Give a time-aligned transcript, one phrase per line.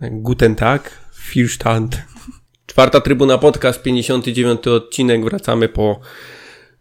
[0.00, 2.02] Guten Tag, Filstand.
[2.66, 5.24] Czwarta Trybuna Podcast, 59 odcinek.
[5.24, 6.00] Wracamy po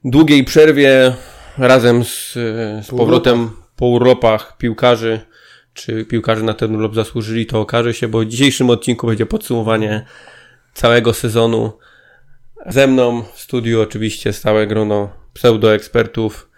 [0.04, 1.16] długiej przerwie
[1.58, 2.34] razem z,
[2.84, 5.20] z powrotem po urlopach piłkarzy.
[5.74, 10.06] Czy piłkarze na ten urlop zasłużyli, to okaże się, bo w dzisiejszym odcinku będzie podsumowanie
[10.74, 11.72] całego sezonu.
[12.66, 16.49] Ze mną w studiu oczywiście stałe grono pseudoekspertów,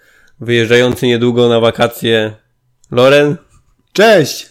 [0.42, 2.36] wyjeżdżający niedługo na wakacje
[2.92, 3.38] Loren,
[3.94, 4.50] Cześć!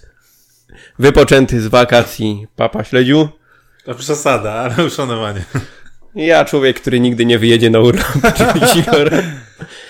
[0.98, 3.28] wypoczęty z wakacji Papa Śledziu.
[3.84, 5.44] To przesada, ale uszanowanie.
[6.14, 8.06] Ja, człowiek, który nigdy nie wyjedzie na urlop.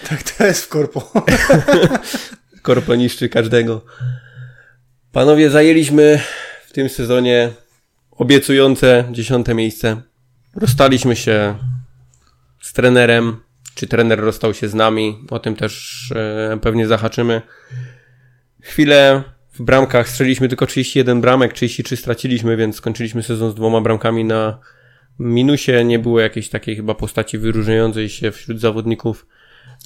[0.08, 1.12] Tak to jest w korpo.
[2.62, 3.84] Korpo niszczy każdego.
[5.12, 6.20] Panowie, zajęliśmy
[6.66, 7.50] w tym sezonie
[8.10, 10.02] obiecujące dziesiąte miejsce.
[10.56, 11.54] Rozstaliśmy się
[12.60, 13.40] z trenerem,
[13.74, 15.18] czy trener rozstał się z nami.
[15.30, 17.42] O tym też e, pewnie zahaczymy.
[18.62, 24.24] Chwilę w bramkach strzeliliśmy tylko 31 bramek, 33 straciliśmy, więc skończyliśmy sezon z dwoma bramkami
[24.24, 24.58] na
[25.18, 25.84] minusie.
[25.84, 29.26] Nie było jakiejś takiej chyba postaci wyróżniającej się wśród zawodników.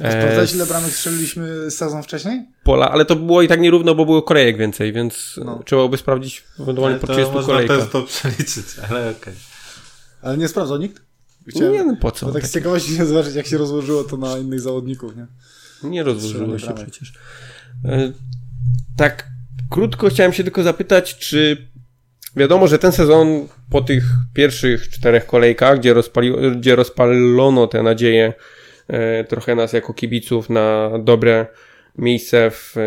[0.04, 2.44] A Sprawdzałeś ile bramek strzeliliśmy sezon wcześniej?
[2.64, 5.62] pola, ale to było i tak nierówno, bo było kolejek więcej, więc No.
[5.64, 7.78] trzeba byłoby sprawdzić ewentualnie po to 30 można kolejkach.
[7.78, 9.34] też to przeliczyć, ale okej.
[10.22, 11.02] Ale nie sprawdzał nikt?
[11.54, 12.32] Nie, no po co?
[12.32, 15.26] Tak z ciekawości chciałem zobaczyć, jak się rozłożyło to na innych zawodników, nie?
[15.90, 17.12] Nie rozłożyło się przecież.
[17.84, 18.12] E,
[18.96, 19.28] Tak,
[19.70, 21.68] krótko chciałem się tylko zapytać, czy
[22.36, 28.32] wiadomo, że ten sezon po tych pierwszych czterech kolejkach, gdzie, rozpali, gdzie rozpalono te nadzieje
[28.88, 31.46] e, trochę nas jako kibiców na dobre
[31.98, 32.80] miejsce w, e,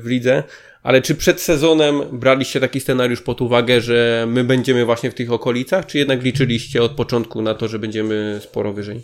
[0.00, 0.42] w lidze,
[0.82, 5.32] ale czy przed sezonem braliście taki scenariusz pod uwagę, że my będziemy właśnie w tych
[5.32, 9.02] okolicach, czy jednak liczyliście od początku na to, że będziemy sporo wyżej?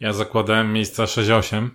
[0.00, 1.68] Ja zakładałem miejsca 6-8.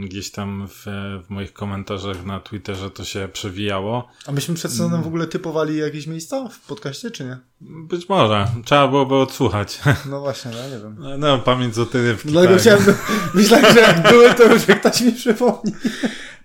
[0.00, 0.84] Gdzieś tam w,
[1.26, 4.08] w moich komentarzach na Twitterze to się przewijało.
[4.26, 7.38] A myśmy przed sezonem w ogóle typowali jakieś miejsca w podcaście, czy nie?
[7.60, 8.46] Być może.
[8.64, 9.80] Trzeba byłoby odsłuchać.
[10.10, 10.96] No właśnie, no ja nie wiem.
[10.98, 12.28] No, No, pamięć o tyrywki.
[12.28, 12.62] Dlatego tak.
[12.62, 12.82] chciałem,
[13.34, 15.72] myślałem, że jak były, to już ktoś mi przypomni.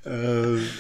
[0.06, 0.12] E,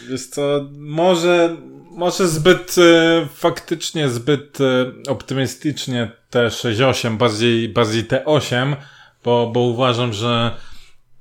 [0.10, 1.58] Wiesz co, może,
[1.92, 8.76] może zbyt, e, faktycznie zbyt e, optymistycznie te 6-8, bardziej, bardziej te 8,
[9.24, 10.56] bo, bo uważam, że,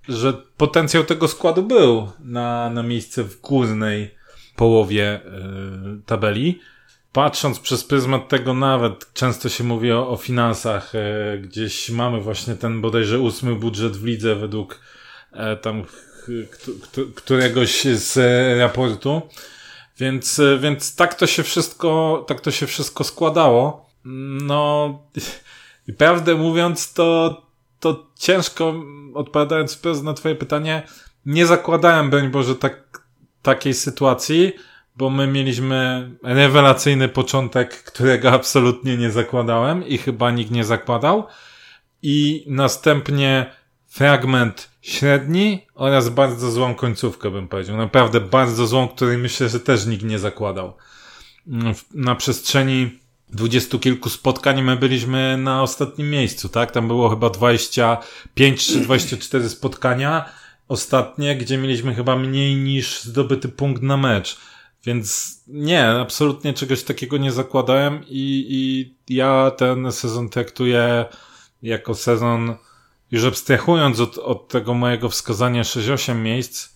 [0.09, 4.15] że potencjał tego składu był na, na miejsce w górnej
[4.57, 5.21] połowie e,
[6.07, 6.61] tabeli.
[7.13, 12.55] Patrząc przez pryzmat tego nawet, często się mówi o, o finansach, e, gdzieś mamy właśnie
[12.55, 14.81] ten bodajże ósmy budżet w lidze według
[15.33, 15.85] e, tam
[17.15, 18.19] któregoś z
[18.59, 19.23] raportu.
[19.99, 23.91] Więc, więc tak to się wszystko, tak to się wszystko składało.
[24.43, 24.99] No,
[25.89, 27.43] i prawdę mówiąc, to,
[27.81, 28.75] to ciężko,
[29.15, 30.83] odpowiadając wprost na twoje pytanie,
[31.27, 33.03] nie zakładałem, broń Boże, tak,
[33.43, 34.53] takiej sytuacji,
[34.97, 41.27] bo my mieliśmy rewelacyjny początek, którego absolutnie nie zakładałem i chyba nikt nie zakładał.
[42.03, 43.53] I następnie
[43.87, 47.77] fragment średni oraz bardzo złą końcówkę, bym powiedział.
[47.77, 50.77] Naprawdę bardzo złą, której myślę, że też nikt nie zakładał.
[51.49, 52.99] Mm, Na przestrzeni
[53.31, 56.71] dwudziestu kilku spotkań my byliśmy na ostatnim miejscu, tak?
[56.71, 60.25] Tam było chyba 25 czy 24 spotkania
[60.69, 64.39] ostatnie, gdzie mieliśmy chyba mniej niż zdobyty punkt na mecz.
[64.85, 71.05] Więc nie, absolutnie czegoś takiego nie zakładałem i, i ja ten sezon traktuję
[71.63, 72.55] jako sezon,
[73.11, 76.69] już abstrahując od, od tego mojego wskazania 6-8 miejsc,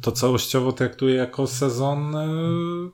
[0.00, 2.90] to całościowo traktuję jako sezon yy,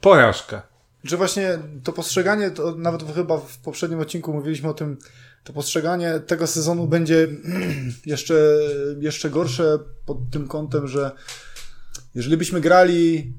[0.00, 0.62] porażkę.
[1.08, 4.96] Że właśnie to postrzeganie, to nawet chyba w poprzednim odcinku mówiliśmy o tym,
[5.44, 7.28] to postrzeganie tego sezonu będzie
[8.06, 8.34] jeszcze,
[9.00, 11.10] jeszcze gorsze pod tym kątem, że
[12.14, 13.34] jeżeli byśmy grali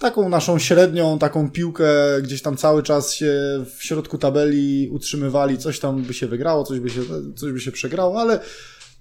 [0.00, 1.86] taką naszą średnią, taką piłkę,
[2.22, 3.34] gdzieś tam cały czas się
[3.76, 7.00] w środku tabeli utrzymywali, coś tam by się wygrało, coś by się,
[7.36, 8.40] coś by się przegrało, ale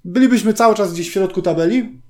[0.05, 2.01] bylibyśmy cały czas gdzieś w środku tabeli,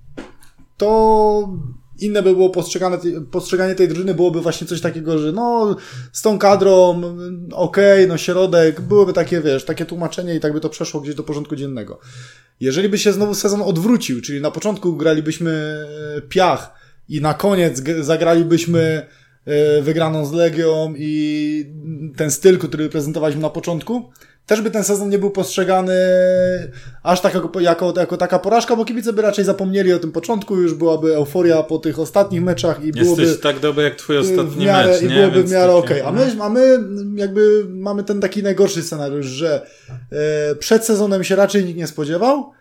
[0.77, 1.59] to
[2.01, 2.97] inne by było postrzegane,
[3.31, 5.75] postrzeganie tej drużyny byłoby właśnie coś takiego, że no
[6.11, 7.01] z tą kadrą
[7.51, 11.23] okej, no środek, byłoby takie, wiesz, takie tłumaczenie i tak by to przeszło gdzieś do
[11.23, 11.99] porządku dziennego.
[12.59, 15.51] Jeżeli by się znowu sezon odwrócił, czyli na początku gralibyśmy
[16.17, 16.73] e, piach
[17.09, 19.05] i na koniec zagralibyśmy
[19.81, 21.65] wygraną z Legią i
[22.17, 24.09] ten styl, który prezentowaliśmy na początku,
[24.49, 25.97] też by ten sezon nie był postrzegany
[27.03, 30.55] aż tak jako, jako, jako taka porażka, bo kibice by raczej zapomnieli o tym początku,
[30.55, 34.65] już byłaby euforia po tych ostatnich meczach i byłoby Jesteś tak dobry jak twój ostatni
[34.65, 35.15] miarę, mecz, i nie?
[35.15, 36.01] byłoby Więc w miarę okej.
[36.01, 36.79] A my, a my
[37.15, 39.67] jakby mamy ten taki najgorszy scenariusz, że
[40.11, 42.51] e, przed sezonem się raczej nikt nie spodziewał,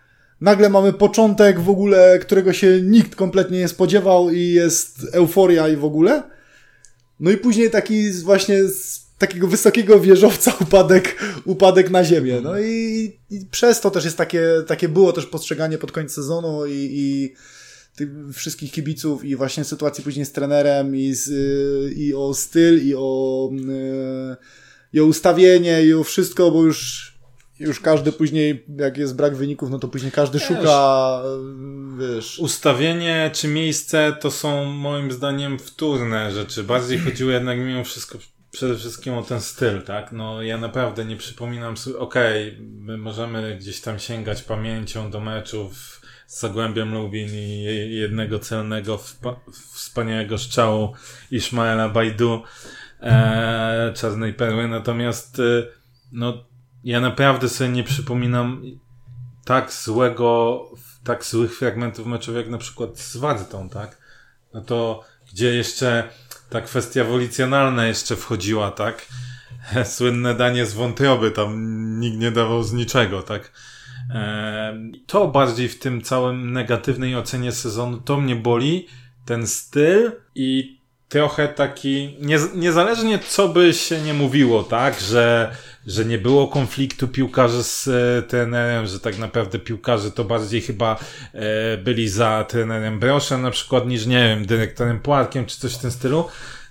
[0.41, 5.75] nagle mamy początek w ogóle, którego się nikt kompletnie nie spodziewał i jest euforia i
[5.75, 6.23] w ogóle.
[7.19, 12.41] No i później taki właśnie z takiego wysokiego wieżowca upadek, upadek na ziemię.
[12.43, 16.65] No i, i przez to też jest takie, takie było też postrzeganie pod koniec sezonu
[16.65, 17.33] i, i
[17.95, 21.29] tych wszystkich kibiców i właśnie sytuacji później z trenerem i, z,
[21.97, 24.37] i o styl i o, e,
[24.93, 27.08] i o ustawienie i o wszystko, bo już
[27.59, 31.21] już każdy później, jak jest brak wyników, no to później każdy wiesz, szuka,
[31.99, 32.39] wiesz.
[32.39, 36.63] Ustawienie czy miejsce to są moim zdaniem wtórne rzeczy.
[36.63, 38.17] Bardziej chodziło jednak mimo wszystko
[38.51, 40.11] przede wszystkim o ten styl, tak?
[40.11, 45.19] No ja naprawdę nie przypominam sobie, okej, okay, my możemy gdzieś tam sięgać pamięcią do
[45.19, 48.99] meczów z Zagłębiem Lubin i jednego celnego
[49.73, 50.93] wspaniałego strzału
[51.31, 52.43] Ismaela Bajdu
[53.01, 55.43] e, Czarnej Perły, natomiast e,
[56.11, 56.48] no
[56.83, 58.63] ja naprawdę sobie nie przypominam
[59.45, 60.61] tak złego,
[61.03, 63.97] tak złych fragmentów meczów jak na przykład z Wartą, tak?
[64.53, 65.03] No to
[65.33, 66.09] gdzie jeszcze
[66.49, 69.05] ta kwestia wolicjonalna jeszcze wchodziła, tak?
[69.95, 73.51] Słynne danie z wątroby, tam nikt nie dawał z niczego, tak?
[75.07, 78.87] To bardziej w tym całym negatywnej ocenie sezonu, to mnie boli,
[79.25, 80.79] ten styl i
[81.09, 82.17] trochę taki,
[82.55, 85.55] niezależnie co by się nie mówiło, tak, że,
[85.89, 90.99] że nie było konfliktu piłkarzy z e, trenerem, że tak naprawdę piłkarze to bardziej chyba
[91.33, 95.77] e, byli za trenerem Broszem na przykład niż, nie wiem, dyrektorem Płatkiem czy coś w
[95.77, 96.27] tym stylu.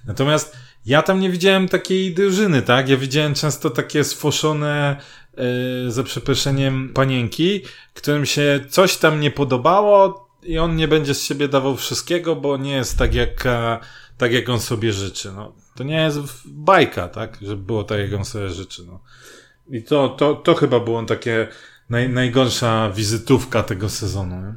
[0.07, 0.57] Natomiast
[0.87, 2.89] ja tam nie widziałem takiej drużyny, tak?
[2.89, 4.97] Ja widziałem często takie sfoszone,
[5.37, 7.63] e, za przeproszeniem, panienki,
[7.95, 12.57] którym się coś tam nie podobało i on nie będzie z siebie dawał wszystkiego, bo
[12.57, 13.45] nie jest tak jak
[14.19, 15.33] tak, jak on sobie życzy.
[15.33, 17.39] No, to nie jest bajka, tak?
[17.43, 18.83] Żeby było tak, jak on sobie życzy.
[18.87, 19.01] No.
[19.71, 21.49] I to, to, to chyba było takie
[21.91, 24.37] naj, najgorsza wizytówka tego sezonu.
[24.37, 24.53] Nie?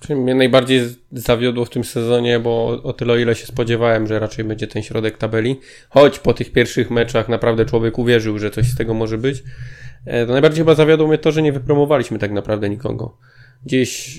[0.00, 0.80] Czyli mnie najbardziej
[1.12, 4.82] zawiodło w tym sezonie, bo o tyle o ile się spodziewałem, że raczej będzie ten
[4.82, 9.18] środek tabeli, choć po tych pierwszych meczach naprawdę człowiek uwierzył, że coś z tego może
[9.18, 9.42] być,
[10.06, 13.16] e, to najbardziej chyba zawiodło mnie to, że nie wypromowaliśmy tak naprawdę nikogo
[13.66, 14.18] gdzieś,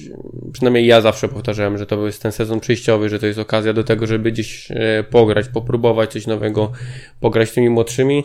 [0.54, 3.84] przynajmniej ja zawsze powtarzałem, że to jest ten sezon przejściowy, że to jest okazja do
[3.84, 6.72] tego, żeby gdzieś e, pograć, popróbować coś nowego,
[7.20, 8.24] pograć tymi młodszymi.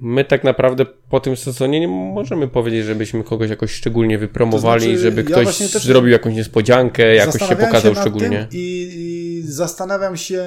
[0.00, 4.90] My tak naprawdę po tym sezonie nie możemy powiedzieć, żebyśmy kogoś jakoś szczególnie wypromowali, to
[4.90, 8.48] znaczy, żeby ktoś ja zrobił jakąś niespodziankę, jakoś się pokazał się szczególnie.
[8.52, 10.44] I, I zastanawiam się,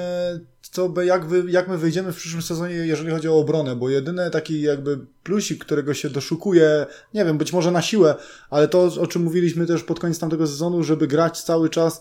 [0.70, 3.90] co by, jak, wy, jak my wyjdziemy w przyszłym sezonie, jeżeli chodzi o obronę, bo
[3.90, 8.14] jedyny taki jakby plusik, którego się doszukuje, nie wiem, być może na siłę,
[8.50, 12.00] ale to, o czym mówiliśmy też pod koniec tamtego sezonu, żeby grać cały czas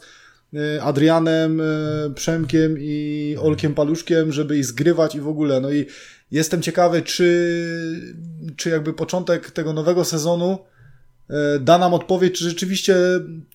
[0.53, 5.61] y, Adrianem, y, Przemkiem i Olkiem Paluszkiem, żeby ich zgrywać i w ogóle.
[5.61, 5.85] No i
[6.31, 7.55] jestem ciekawy, czy,
[8.55, 10.59] czy jakby początek tego nowego sezonu
[11.29, 12.95] y, da nam odpowiedź, czy rzeczywiście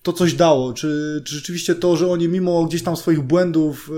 [0.03, 3.91] to coś dało, czy, czy rzeczywiście to, że oni mimo gdzieś tam swoich błędów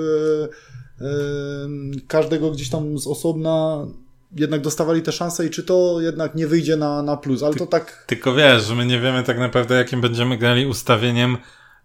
[2.07, 3.87] każdego gdzieś tam z osobna
[4.35, 7.59] jednak dostawali te szanse i czy to jednak nie wyjdzie na, na plus, ale Ty,
[7.59, 8.03] to tak...
[8.07, 11.37] Tylko wiesz, że my nie wiemy tak naprawdę jakim będziemy grali ustawieniem,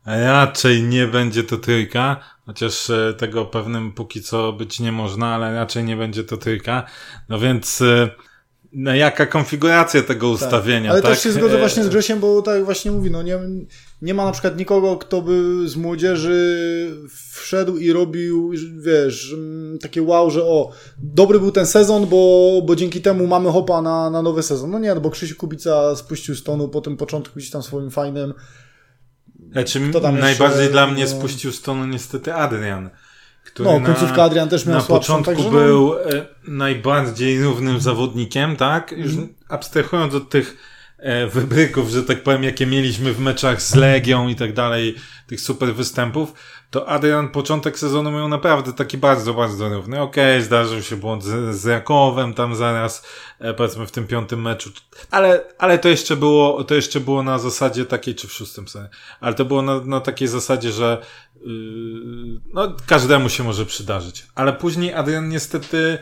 [0.07, 5.55] raczej nie będzie to trójka, chociaż e, tego pewnym póki co być nie można, ale
[5.55, 6.87] raczej nie będzie to trójka,
[7.29, 7.83] no więc...
[7.83, 8.11] E,
[8.75, 10.43] no jaka konfiguracja tego tak.
[10.43, 11.11] ustawienia, Ale tak?
[11.11, 13.39] też się zgodzę właśnie z Grzesiem, bo tak właśnie mówi, no nie,
[14.03, 20.03] nie ma na przykład nikogo, kto by z młodzieży wszedł i robił, wiesz, mm, takie
[20.03, 24.23] wow, że o, dobry był ten sezon, bo, bo dzięki temu mamy hopa na, na
[24.23, 24.71] nowy sezon.
[24.71, 27.91] No nie, no bo Krzysiu Kubica spuścił z tonu po tym początku gdzieś tam swoim
[27.91, 28.35] fajnym.
[29.53, 31.11] Znaczy, najbardziej jeszcze, dla mnie no...
[31.11, 32.91] spuścił z tonu niestety Adrian.
[33.45, 35.51] Który no, końcówka na, Adrian też miał Na słabszą, początku no...
[35.51, 38.93] był e, najbardziej równym zawodnikiem, tak?
[38.93, 39.35] Już mm.
[39.49, 40.72] abstrahując od tych
[41.33, 44.95] wybryków, że tak powiem, jakie mieliśmy w meczach z Legią i tak dalej,
[45.27, 46.33] tych super występów,
[46.71, 50.01] to Adrian początek sezonu miał naprawdę taki bardzo, bardzo równy.
[50.01, 53.07] Okej, okay, zdarzył się błąd z, z Rakowem tam zaraz,
[53.39, 54.71] e, powiedzmy w tym piątym meczu,
[55.11, 58.89] ale, ale to jeszcze było, to jeszcze było na zasadzie takiej, czy w szóstym sobie,
[59.21, 61.03] ale to było na, na takiej zasadzie, że
[61.37, 61.53] yy,
[62.55, 64.27] no, każdemu się może przydarzyć.
[64.35, 65.99] Ale później Adrian niestety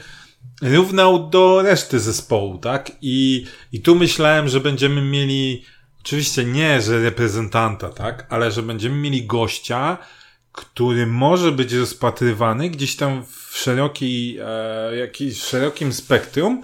[0.62, 2.92] równał do reszty zespołu, tak?
[3.02, 5.64] I, I tu myślałem, że będziemy mieli,
[6.00, 8.26] oczywiście nie, że reprezentanta, tak?
[8.30, 9.98] Ale że będziemy mieli gościa,
[10.52, 16.62] który może być rozpatrywany gdzieś tam w szerokiej, e, jakiś szerokim spektrum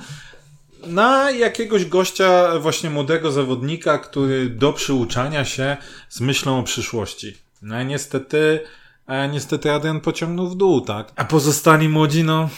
[0.87, 5.77] na jakiegoś gościa, właśnie młodego zawodnika, który do przyuczania się
[6.09, 7.37] z myślą o przyszłości.
[7.63, 8.61] No i niestety,
[9.07, 11.13] e, niestety Adrian pociągnął w dół, tak?
[11.17, 12.49] A pozostali młodzi, no,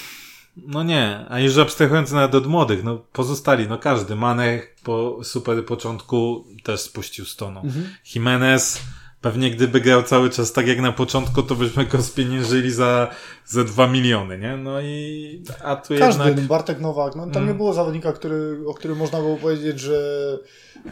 [0.67, 4.17] No nie, a już abstrahując nawet od młodych, no pozostali, no każdy.
[4.17, 7.61] Manek po super początku też spuścił stonu.
[7.61, 7.89] Mhm.
[8.15, 8.81] Jimenez
[9.21, 13.11] pewnie gdyby grał cały czas tak jak na początku, to byśmy go spieniężyli za,
[13.47, 14.57] za dwa miliony, nie?
[14.57, 16.45] No i, a tu Każdy, jednak...
[16.45, 17.49] Bartek Nowak, no tam mm.
[17.49, 20.39] nie było zawodnika, który, o którym można było powiedzieć, że,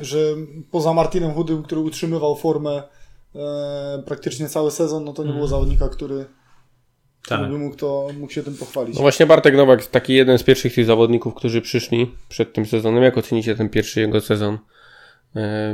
[0.00, 0.18] że
[0.70, 2.82] poza Martinem Hudym, który utrzymywał formę
[3.34, 5.36] e, praktycznie cały sezon, no to nie mm.
[5.36, 6.26] było zawodnika, który
[7.28, 7.50] tak.
[7.50, 8.94] by mógł, to, mógł się tym pochwalić.
[8.94, 13.02] No właśnie Bartek Nowak, taki jeden z pierwszych tych zawodników, którzy przyszli przed tym sezonem.
[13.02, 14.58] Jak ocenicie ten pierwszy jego sezon e,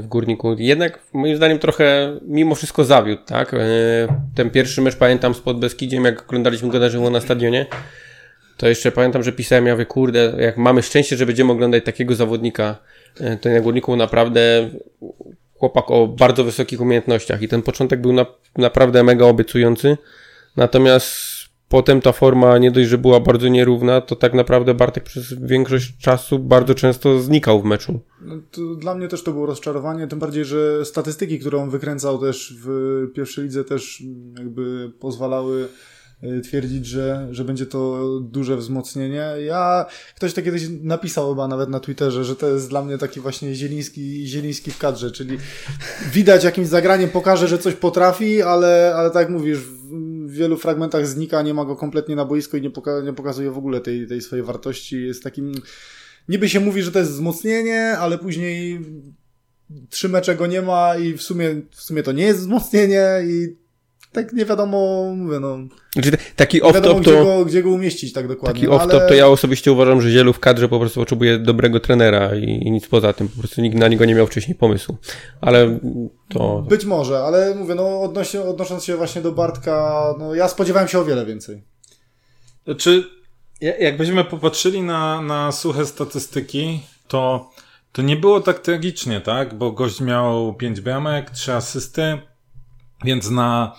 [0.01, 0.57] w Górniku?
[0.59, 3.55] Jednak moim zdaniem trochę mimo wszystko zawiódł, tak?
[3.55, 3.59] E,
[4.35, 7.67] ten pierwszy mecz pamiętam spod Beskidziem, jak oglądaliśmy go na żywo na stadionie.
[8.57, 12.15] To jeszcze pamiętam, że pisałem, ja mówię, kurde, jak mamy szczęście, że będziemy oglądać takiego
[12.15, 12.77] zawodnika,
[13.21, 14.71] e, to na Górniku naprawdę
[15.55, 19.97] chłopak o bardzo wysokich umiejętnościach i ten początek był na, naprawdę mega obiecujący.
[20.57, 21.32] Natomiast
[21.73, 25.99] Potem ta forma nie dość, że była bardzo nierówna, to tak naprawdę Bartek przez większość
[25.99, 28.01] czasu bardzo często znikał w meczu.
[28.21, 28.37] No,
[28.77, 32.69] dla mnie też to było rozczarowanie, tym bardziej, że statystyki, które on wykręcał też w
[33.15, 34.03] pierwszej lidze też
[34.39, 35.69] jakby pozwalały
[36.23, 39.27] e, twierdzić, że, że będzie to duże wzmocnienie.
[39.47, 39.87] Ja,
[40.17, 43.55] ktoś to kiedyś napisał chyba nawet na Twitterze, że to jest dla mnie taki właśnie
[43.55, 45.39] zieliński, zieliński w kadrze, czyli
[46.13, 49.59] widać jakimś zagraniem pokaże, że coś potrafi, ale, ale tak jak mówisz,
[50.33, 53.51] w wielu fragmentach znika, nie ma go kompletnie na boisko i nie, poka nie pokazuje
[53.51, 55.07] w ogóle tej, tej swojej wartości.
[55.07, 55.53] Jest takim.
[56.29, 58.81] Niby się mówi, że to jest wzmocnienie, ale później
[59.89, 63.57] trzy mecze go nie ma i w sumie, w sumie to nie jest wzmocnienie i
[64.13, 65.59] tak nie wiadomo, mówię, no.
[65.93, 67.01] Znaczy, taki off-top to...
[67.01, 68.61] Gdzie go, gdzie go umieścić tak dokładnie.
[68.61, 69.09] Taki off-top ale...
[69.09, 72.71] to ja osobiście uważam, że Zielu w kadrze po prostu potrzebuje dobrego trenera i, i,
[72.71, 73.29] nic poza tym.
[73.29, 74.97] Po prostu nikt na niego nie miał wcześniej pomysłu.
[75.41, 75.79] Ale
[76.29, 76.65] to...
[76.69, 78.03] Być może, ale mówię, no
[78.49, 81.63] odnosząc się właśnie do Bartka, no ja spodziewałem się o wiele więcej.
[82.79, 83.05] Czy
[83.61, 87.51] jakbyśmy popatrzyli na, na suche statystyki, to,
[87.93, 89.55] to nie było tak tragicznie, tak?
[89.55, 92.19] Bo gość miał 5 bramek, 3 asysty,
[93.05, 93.77] więc na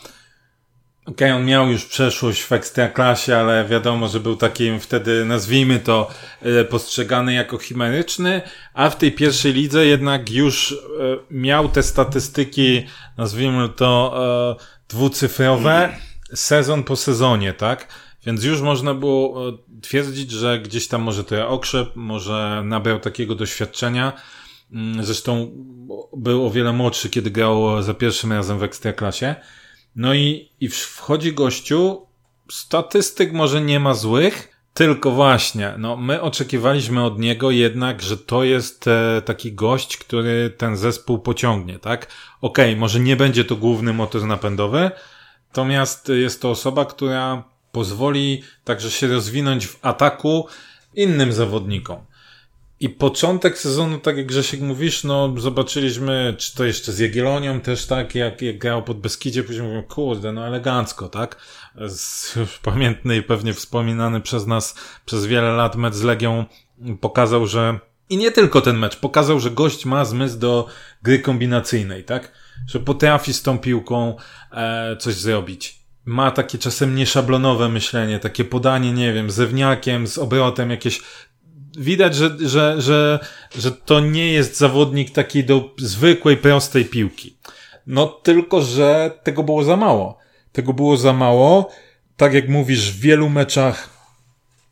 [1.05, 5.79] Okej, okay, on miał już przeszłość w ekstraklasie, ale wiadomo, że był takim wtedy, nazwijmy
[5.79, 6.09] to,
[6.41, 8.41] e, postrzegany jako chimeryczny,
[8.73, 10.75] a w tej pierwszej lidze jednak już e,
[11.31, 12.83] miał te statystyki,
[13.17, 14.13] nazwijmy to,
[14.59, 15.97] e, dwucyfrowe,
[16.33, 17.87] sezon po sezonie, tak?
[18.25, 24.13] Więc już można było twierdzić, że gdzieś tam może to okrzep, może nabrał takiego doświadczenia.
[24.71, 25.51] Mm, zresztą
[26.17, 29.35] był o wiele młodszy, kiedy grał za pierwszym razem w ekstraklasie.
[29.95, 32.07] No i, i wchodzi gościu,
[32.51, 38.43] statystyk może nie ma złych, tylko właśnie, no my oczekiwaliśmy od niego jednak, że to
[38.43, 42.07] jest e, taki gość, który ten zespół pociągnie, tak?
[42.41, 44.91] Okej, okay, może nie będzie to główny motor napędowy,
[45.47, 50.47] natomiast jest to osoba, która pozwoli także się rozwinąć w ataku
[50.95, 52.05] innym zawodnikom.
[52.83, 57.85] I początek sezonu, tak jak Grzesiek mówisz, no zobaczyliśmy, czy to jeszcze z Jagiellonią też
[57.85, 61.37] tak, jak, jak grał pod Beskidzie, później mówimy, kurde, no elegancko, tak?
[61.87, 64.75] Z, już pamiętny i pewnie wspominany przez nas
[65.05, 66.45] przez wiele lat mecz z Legią
[67.01, 70.67] pokazał, że i nie tylko ten mecz, pokazał, że gość ma zmysł do
[71.03, 72.31] gry kombinacyjnej, tak?
[72.67, 74.15] Że potrafi z tą piłką
[74.51, 80.69] e, coś zrobić ma takie czasem nieszablonowe myślenie, takie podanie, nie wiem, zewniakiem, z obrotem,
[80.69, 81.01] jakieś
[81.77, 83.19] widać, że, że, że,
[83.57, 87.37] że to nie jest zawodnik takiej do zwykłej, prostej piłki.
[87.87, 90.17] No tylko, że tego było za mało.
[90.51, 91.69] Tego było za mało.
[92.17, 93.89] Tak jak mówisz, w wielu meczach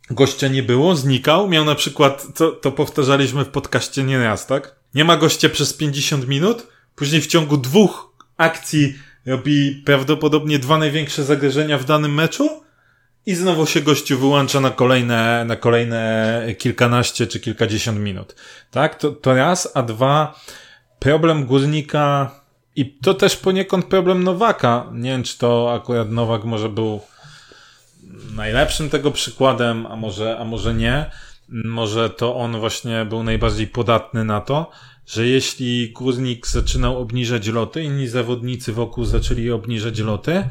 [0.09, 1.49] gościa nie było, znikał.
[1.49, 4.75] Miał na przykład, to, to powtarzaliśmy w podcaście nieraz, tak?
[4.95, 11.23] Nie ma gościa przez 50 minut, później w ciągu dwóch akcji robi prawdopodobnie dwa największe
[11.23, 12.49] zagrożenia w danym meczu
[13.25, 18.35] i znowu się gościu wyłącza na kolejne, na kolejne kilkanaście czy kilkadziesiąt minut.
[18.71, 18.95] Tak?
[18.95, 20.39] To, to raz, a dwa,
[20.99, 22.31] problem górnika
[22.75, 24.85] i to też poniekąd problem Nowaka.
[24.93, 26.99] Nie wiem, czy to akurat Nowak może był
[28.35, 31.11] najlepszym tego przykładem, a może, a może nie.
[31.49, 34.71] Może to on właśnie był najbardziej podatny na to,
[35.07, 40.43] że jeśli górnik zaczynał obniżać loty, inni zawodnicy wokół zaczęli obniżać loty,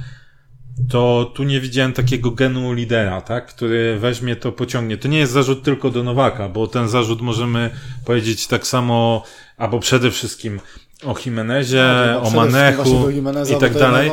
[0.88, 4.96] to tu nie widziałem takiego genu lidera, tak, który weźmie to, pociągnie.
[4.96, 7.70] To nie jest zarzut tylko do Nowaka, bo ten zarzut możemy
[8.04, 9.22] powiedzieć tak samo,
[9.56, 10.60] albo przede wszystkim
[11.06, 13.10] o Jimenezie, no, o Manechu
[13.56, 14.08] i tak dalej.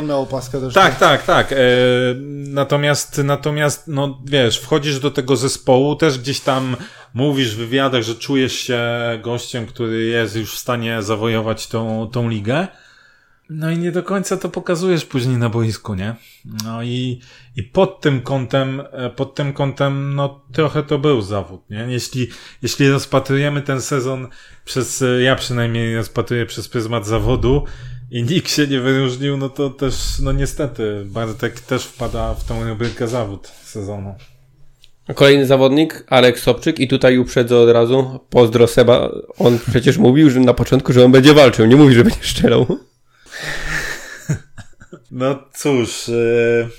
[0.73, 1.51] tak, tak, tak.
[1.51, 1.57] E,
[2.47, 6.75] natomiast, natomiast, no wiesz, wchodzisz do tego zespołu, też gdzieś tam
[7.13, 8.81] mówisz w wywiadach, że czujesz się
[9.23, 12.67] gościem, który jest już w stanie zawojować tą, tą ligę.
[13.49, 16.15] No i nie do końca to pokazujesz później na boisku, nie?
[16.63, 17.21] No i,
[17.55, 21.85] i pod tym kątem, e, pod tym kątem, no trochę to był zawód, nie?
[21.89, 22.27] Jeśli,
[22.61, 24.27] jeśli rozpatrujemy ten sezon
[24.65, 27.63] przez, e, ja przynajmniej rozpatruję przez pryzmat zawodu
[28.11, 32.69] i nikt się nie wyróżnił, no to też, no niestety, Bartek też wpada w tą
[32.69, 34.15] rubrykę zawód sezonu.
[35.15, 40.39] Kolejny zawodnik, Alek Sobczyk i tutaj uprzedzę od razu, pozdro Seba, on przecież mówił, że
[40.39, 42.87] na początku, że on będzie walczył, nie mówi, że będzie strzelał.
[45.11, 46.07] No cóż.
[46.07, 46.69] Yy...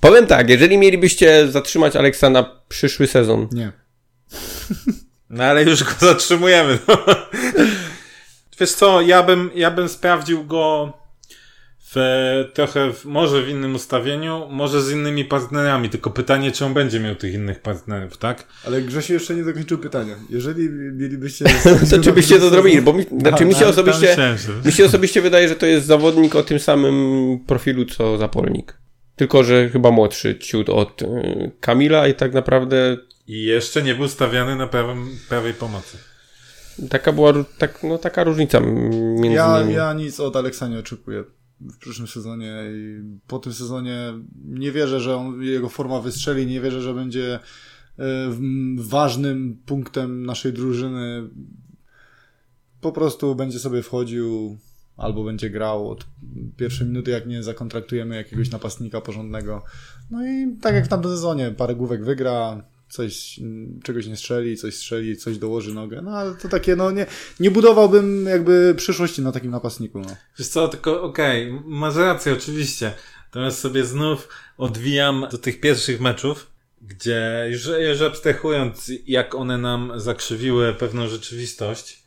[0.00, 3.48] Powiem tak, jeżeli mielibyście zatrzymać Aleksa na przyszły sezon.
[3.52, 3.72] Nie.
[5.30, 6.78] No ale już go zatrzymujemy.
[6.88, 6.98] No.
[8.60, 10.92] Wiesz co, ja bym, ja bym sprawdził go
[11.94, 16.74] w, trochę, w, może w innym ustawieniu, może z innymi partnerami, tylko pytanie, czy on
[16.74, 18.46] będzie miał tych innych partnerów, tak?
[18.66, 20.14] Ale Grzesiu jeszcze nie dokończył pytania.
[20.30, 21.44] Jeżeli mielibyście...
[21.90, 22.82] to czy byście to zrobili?
[22.82, 24.16] Bo mi, znaczy mi się osobiście,
[24.64, 28.78] mi się osobiście wydaje, że to jest zawodnik o tym samym profilu, co Zapolnik.
[29.16, 31.06] Tylko, że chyba młodszy ciut od y,
[31.60, 32.96] Kamila i tak naprawdę...
[33.26, 35.98] I jeszcze nie był stawiany na prawym, prawej pomocy.
[36.90, 39.74] Taka była tak, no, taka różnica między ja, nimi.
[39.74, 41.24] Ja nic od Aleksa nie oczekuję
[41.60, 44.12] w przyszłym sezonie i po tym sezonie
[44.44, 47.40] nie wierzę, że on, jego forma wystrzeli, nie wierzę, że będzie e,
[48.76, 51.28] ważnym punktem naszej drużyny.
[52.80, 54.58] Po prostu będzie sobie wchodził
[54.96, 56.06] albo będzie grał od
[56.56, 59.62] pierwszej minuty, jak nie zakontraktujemy jakiegoś napastnika porządnego.
[60.10, 63.40] No i tak jak w tamtym sezonie, parę główek wygra, coś,
[63.82, 67.06] czegoś nie strzeli, coś strzeli, coś dołoży nogę, no ale to takie, no nie,
[67.40, 70.16] nie budowałbym jakby przyszłości na takim napastniku, no.
[70.38, 72.92] Wiesz co, tylko okej, okay, masz rację oczywiście,
[73.24, 74.28] natomiast sobie znów
[74.58, 76.50] odwijam do tych pierwszych meczów,
[76.82, 82.02] gdzie już, już abstrahując, jak one nam zakrzywiły pewną rzeczywistość,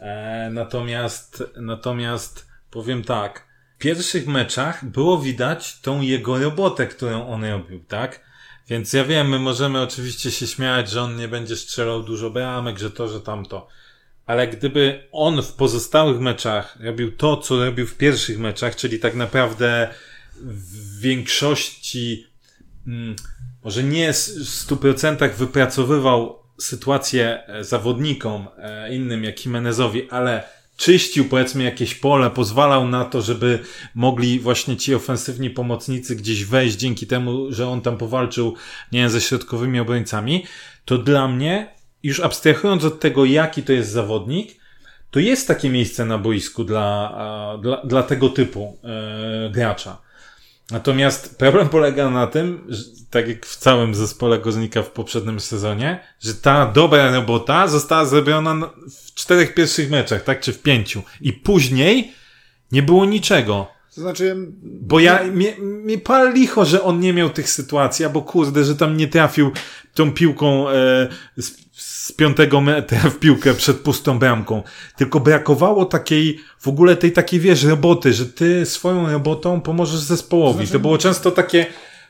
[0.00, 7.44] e, natomiast, natomiast powiem tak, w pierwszych meczach było widać tą jego robotę, którą on
[7.44, 8.31] robił, tak?
[8.72, 12.78] Więc ja wiem, my możemy oczywiście się śmiać, że on nie będzie strzelał dużo bramek,
[12.78, 13.68] że to, że tamto.
[14.26, 19.14] Ale gdyby on w pozostałych meczach robił to, co robił w pierwszych meczach, czyli tak
[19.14, 19.88] naprawdę
[20.40, 22.26] w większości,
[22.86, 23.16] mm,
[23.64, 30.42] może nie w 100% wypracowywał sytuację e, zawodnikom e, innym jak Jimenezowi, ale
[30.82, 33.58] czyścił powiedzmy jakieś pole, pozwalał na to, żeby
[33.94, 38.54] mogli właśnie ci ofensywni pomocnicy gdzieś wejść dzięki temu, że on tam powalczył,
[38.92, 40.44] nie wiem, ze środkowymi obrońcami,
[40.84, 44.60] to dla mnie, już abstrahując od tego, jaki to jest zawodnik,
[45.10, 50.02] to jest takie miejsce na boisku dla, dla, dla tego typu e, gracza.
[50.70, 56.00] Natomiast problem polega na tym, że, tak jak w całym zespole Goznika w poprzednim sezonie,
[56.20, 58.70] że ta dobra robota została zrobiona
[59.04, 60.40] w czterech pierwszych meczach, tak?
[60.40, 61.02] Czy w pięciu.
[61.20, 62.12] I później
[62.72, 63.68] nie było niczego.
[63.94, 64.36] To znaczy...
[64.62, 68.76] Bo ja, mnie, mnie pal licho, że on nie miał tych sytuacji, bo kurde, że
[68.76, 69.50] tam nie trafił
[69.94, 74.62] tą piłką e, z, z piątego metra w piłkę przed pustą bramką.
[74.96, 80.58] Tylko brakowało takiej, w ogóle tej takiej, wiesz, roboty, że ty swoją robotą pomożesz zespołowi.
[80.58, 80.72] To, znaczy...
[80.72, 81.66] to było często takie,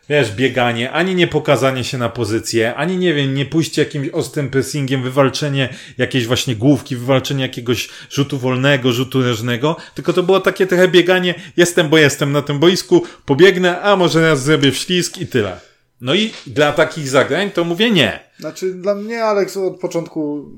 [0.09, 4.51] wiesz, bieganie, ani nie pokazanie się na pozycję, ani nie wiem, nie pójście jakimś ostrym
[4.51, 10.67] pressingiem, wywalczenie jakiejś właśnie główki, wywalczenie jakiegoś rzutu wolnego, rzutu rożnego, tylko to było takie
[10.67, 15.27] trochę bieganie, jestem, bo jestem na tym boisku, pobiegnę, a może raz zrobię wślizg i
[15.27, 15.61] tyle.
[16.01, 18.21] No i dla takich zagrań to mówię nie.
[18.39, 20.51] Znaczy dla mnie Alex od początku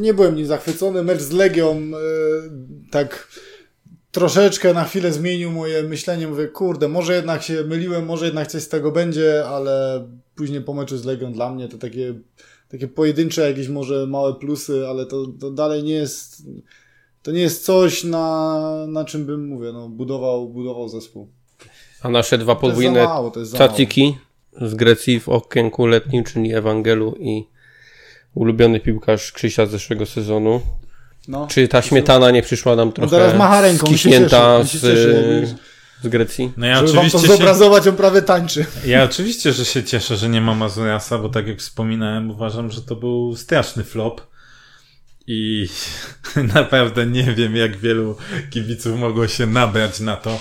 [0.00, 1.02] nie byłem nim zachwycony.
[1.02, 1.96] Mecz z Legią yy,
[2.90, 3.28] tak
[4.14, 6.28] troszeczkę na chwilę zmienił moje myślenie.
[6.28, 10.74] Mówię, kurde, może jednak się myliłem, może jednak coś z tego będzie, ale później po
[10.74, 12.14] meczu z Legią dla mnie to takie,
[12.68, 16.42] takie pojedyncze jakieś może małe plusy, ale to, to dalej nie jest
[17.22, 21.28] to nie jest coś, na, na czym bym, mówię, no, budował, budował zespół.
[22.02, 23.06] A nasze dwa podwójne
[23.56, 24.16] caciki
[24.60, 27.44] z Grecji w okienku letnim, czyli Ewangelu i
[28.34, 30.60] ulubiony piłkarz Krzysia z zeszłego sezonu.
[31.28, 34.80] No, Czy ta śmietana nie przyszła nam trochę no teraz macha ręką, skiśnięta z,
[36.02, 36.52] z Grecji?
[36.56, 37.90] No ja Żeby oczywiście wam to zobrazować, się...
[37.90, 38.66] on prawie tańczy.
[38.86, 42.82] Ja oczywiście, że się cieszę, że nie ma Mazuriasa, bo tak jak wspominałem, uważam, że
[42.82, 44.20] to był straszny flop.
[45.26, 45.68] I
[46.54, 48.16] naprawdę nie wiem, jak wielu
[48.50, 50.38] kibiców mogło się nabrać na to.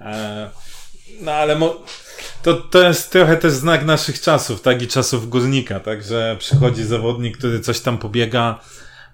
[0.00, 0.50] E,
[1.20, 1.76] no ale mo-
[2.42, 4.82] to, to jest trochę też znak naszych czasów, tak?
[4.82, 6.02] I czasów górnika, tak?
[6.02, 8.60] Że przychodzi zawodnik, który coś tam pobiega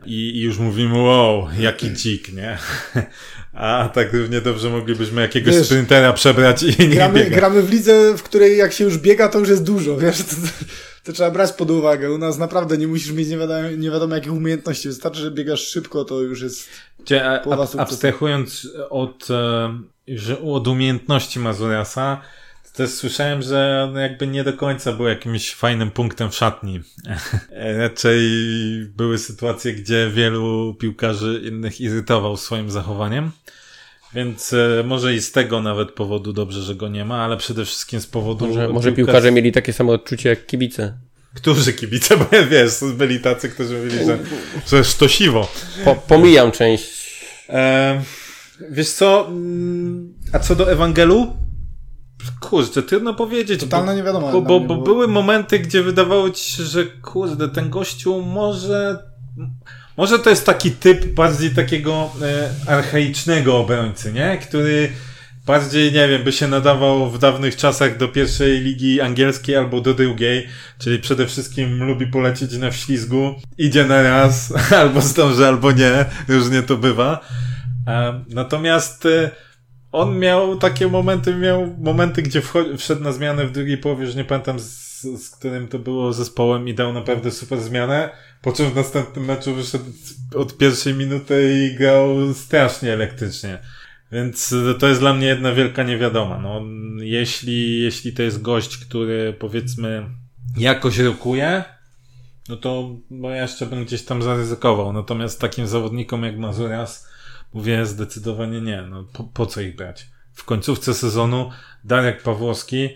[0.06, 2.58] i, i już mówimy, wow, jaki dzik, nie?
[3.52, 8.16] A tak równie dobrze moglibyśmy jakiegoś wiesz, sprintera przebrać i nie gramy, gramy w lidze,
[8.16, 10.18] w której jak się już biega, to już jest dużo, wiesz?
[10.18, 10.34] To,
[11.04, 12.12] to trzeba brać pod uwagę.
[12.12, 14.88] U nas naprawdę nie musisz mieć nie wiadomo, nie wiadomo jakich umiejętności.
[14.88, 16.68] Wystarczy, że biegasz szybko, to już jest...
[16.98, 17.46] Gdzie, ab,
[17.78, 19.28] abstrahując od,
[20.08, 22.20] że od umiejętności Mazuriasa,
[22.76, 26.80] też słyszałem, że on jakby nie do końca był jakimś fajnym punktem w szatni.
[27.78, 28.20] Raczej
[28.96, 33.30] były sytuacje, gdzie wielu piłkarzy innych irytował swoim zachowaniem.
[34.14, 37.64] Więc e, może i z tego nawet powodu dobrze, że go nie ma, ale przede
[37.64, 38.46] wszystkim z powodu.
[38.46, 40.94] Może, może piłkarze mieli takie samo odczucie jak kibice.
[41.34, 42.16] Którzy kibice?
[42.16, 44.18] Bo wiesz, byli tacy, którzy mówili, że,
[44.66, 45.48] że sztosiwo.
[45.84, 47.16] Po, pomijam część.
[47.48, 48.02] E,
[48.70, 49.26] wiesz co?
[49.28, 51.45] Mm, a co do Ewangelu?
[52.40, 53.60] Kurde, trudno powiedzieć.
[53.60, 54.32] Totalna nie wiadomo.
[54.32, 58.98] Bo, bo, bo były momenty, gdzie wydawało ci się, że kurde, ten gościu może
[59.96, 64.38] może to jest taki typ bardziej takiego e, archaicznego obrońcy, nie?
[64.38, 64.92] Który
[65.46, 69.94] bardziej, nie wiem, by się nadawał w dawnych czasach do pierwszej ligi angielskiej albo do
[69.94, 70.46] drugiej,
[70.78, 76.62] czyli przede wszystkim lubi polecieć na wślizgu, idzie na raz, albo zdąży, albo nie, różnie
[76.62, 77.20] to bywa.
[77.86, 79.30] E, natomiast e,
[79.92, 82.42] on miał takie momenty, miał momenty, gdzie
[82.78, 86.68] wszedł na zmianę w drugiej połowie, już nie pamiętam z, z którym to było zespołem
[86.68, 88.10] i dał naprawdę super zmianę,
[88.42, 89.84] po czym w następnym meczu wyszedł
[90.34, 93.58] od pierwszej minuty i grał strasznie elektrycznie.
[94.12, 96.38] Więc to jest dla mnie jedna wielka niewiadoma.
[96.38, 96.62] No,
[96.98, 100.06] jeśli, jeśli to jest gość, który powiedzmy
[100.56, 101.64] jakoś rokuje,
[102.48, 104.92] no to bo ja jeszcze bym gdzieś tam zaryzykował.
[104.92, 107.08] Natomiast takim zawodnikom jak Mazurias
[107.56, 108.82] mówię zdecydowanie nie.
[108.82, 110.06] No, po, po co ich brać?
[110.32, 111.50] W końcówce sezonu
[111.84, 112.88] Darek Pawłowski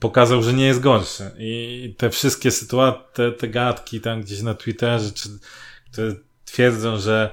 [0.00, 1.30] pokazał, że nie jest gorszy.
[1.38, 5.28] I te wszystkie sytuacje, te, te gadki tam gdzieś na Twitterze, czy,
[5.92, 7.30] które twierdzą, że,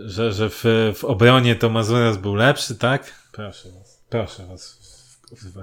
[0.00, 0.64] że, że w,
[0.96, 3.14] w obronie to Mazuras był lepszy, tak?
[3.32, 4.78] Proszę was, proszę was.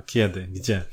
[0.05, 0.41] Kiedy?
[0.41, 0.83] Gdzie?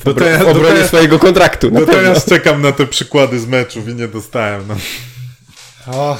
[0.00, 1.70] Obro teraz, w obronie teraz, swojego kontraktu.
[1.70, 4.68] No teraz czekam na te przykłady z meczów i nie dostałem.
[4.68, 4.76] No.
[5.86, 6.18] O,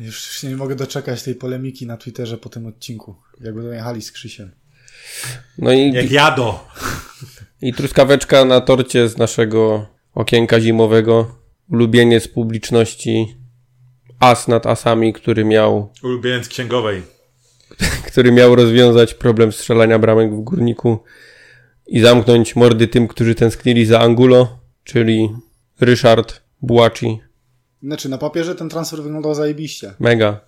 [0.00, 3.16] już się nie mogę doczekać tej polemiki na Twitterze po tym odcinku.
[3.40, 4.50] Jakby dojechali z Krzysiem.
[5.58, 6.68] No i, Jak jado.
[7.62, 11.38] I truskaweczka na torcie z naszego okienka zimowego.
[11.70, 13.36] Ulubieniec publiczności.
[14.20, 15.92] As nad asami, który miał.
[16.02, 17.02] Ulubieniec księgowej.
[18.06, 20.98] Który miał rozwiązać problem strzelania bramek w górniku
[21.86, 25.28] i zamknąć mordy tym, którzy tęsknili za Angulo, czyli
[25.80, 27.27] Ryszard Buaci.
[27.82, 29.94] Znaczy, na papierze ten transfer wyglądał zajebiście.
[30.00, 30.40] Mega.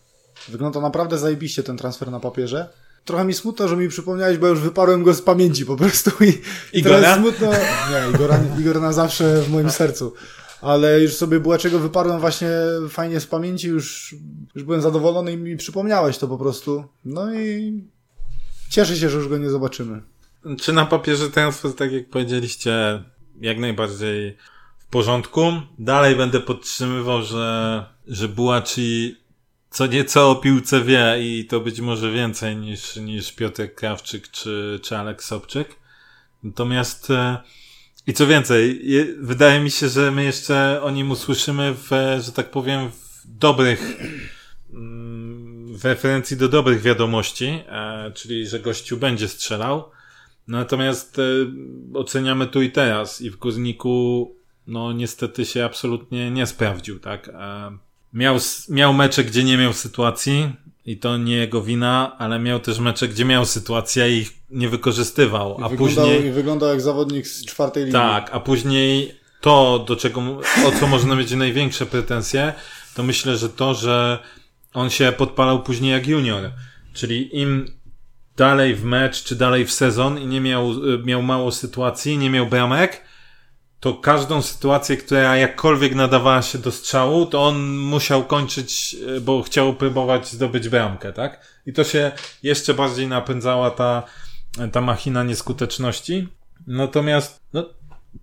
[0.49, 2.69] Wygląda naprawdę zajebiście ten transfer na papierze.
[3.05, 6.39] Trochę mi smutno, że mi przypomniałeś, bo już wyparłem go z pamięci po prostu i,
[6.79, 7.51] i teraz smutno.
[7.51, 10.15] Nie, Igora, Igor na zawsze w moim sercu.
[10.61, 12.51] Ale już sobie było czego wyparłem właśnie
[12.89, 14.15] fajnie z pamięci, już,
[14.55, 16.85] już byłem zadowolony i mi przypomniałeś to po prostu.
[17.05, 17.85] No i
[18.71, 20.03] cieszę się, że już go nie zobaczymy.
[20.61, 23.05] Czy na papierze transfer, tak jak powiedzieliście,
[23.41, 24.37] jak najbardziej
[24.91, 25.53] porządku.
[25.79, 29.17] Dalej będę podtrzymywał, że, że Bułaci
[29.71, 34.81] co nieco o piłce wie i to być może więcej niż, niż Piotr Krawczyk czy,
[34.83, 35.77] czy Alek Sobczyk.
[36.43, 37.39] Natomiast e,
[38.07, 42.33] i co więcej, je, wydaje mi się, że my jeszcze o nim usłyszymy w, że
[42.33, 43.97] tak powiem, w dobrych
[44.73, 49.91] mm, w referencji do dobrych wiadomości, e, czyli że gościu będzie strzelał.
[50.49, 51.23] Natomiast e,
[51.95, 54.40] oceniamy tu i teraz i w Górniku
[54.71, 57.29] no niestety się absolutnie nie sprawdził, tak?
[57.29, 57.73] E,
[58.13, 58.37] miał,
[58.69, 60.53] miał mecze, gdzie nie miał sytuacji
[60.87, 64.69] i to nie jego wina, ale miał też mecze, gdzie miał sytuację i ich nie
[64.69, 65.57] wykorzystywał.
[65.61, 66.27] I a później.
[66.27, 67.93] I wyglądał jak zawodnik z czwartej linii.
[67.93, 70.21] Tak, a później to, do czego,
[70.67, 72.53] o co można mieć największe pretensje,
[72.95, 74.19] to myślę, że to, że
[74.75, 76.51] on się podpalał później jak junior.
[76.93, 77.67] Czyli im
[78.37, 82.47] dalej w mecz, czy dalej w sezon i nie miał, miał mało sytuacji, nie miał
[82.47, 83.10] bramek,
[83.81, 89.43] to każdą sytuację, która jakkolwiek nadawała się do strzału, to on musiał kończyć, e, bo
[89.43, 91.47] chciał próbować zdobyć bramkę, tak?
[91.67, 92.13] I to się
[92.43, 94.03] jeszcze bardziej napędzała ta,
[94.73, 96.29] ta machina nieskuteczności.
[96.67, 97.65] Natomiast, no,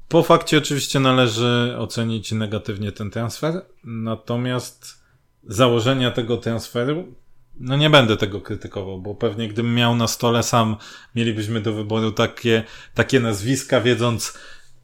[0.07, 5.03] po fakcie oczywiście należy ocenić negatywnie ten transfer, natomiast
[5.43, 7.13] założenia tego transferu,
[7.59, 10.75] no nie będę tego krytykował, bo pewnie gdybym miał na stole sam,
[11.15, 14.37] mielibyśmy do wyboru takie, takie nazwiska, wiedząc,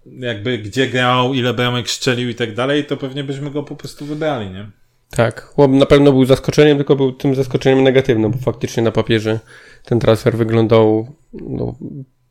[0.06, 4.06] jakby gdzie grał, ile bramek strzelił i tak dalej, to pewnie byśmy go po prostu
[4.06, 4.68] wybrali, nie?
[5.10, 9.40] Tak, chłop na pewno był zaskoczeniem, tylko był tym zaskoczeniem negatywnym, bo faktycznie na papierze
[9.86, 11.76] ten transfer wyglądał no,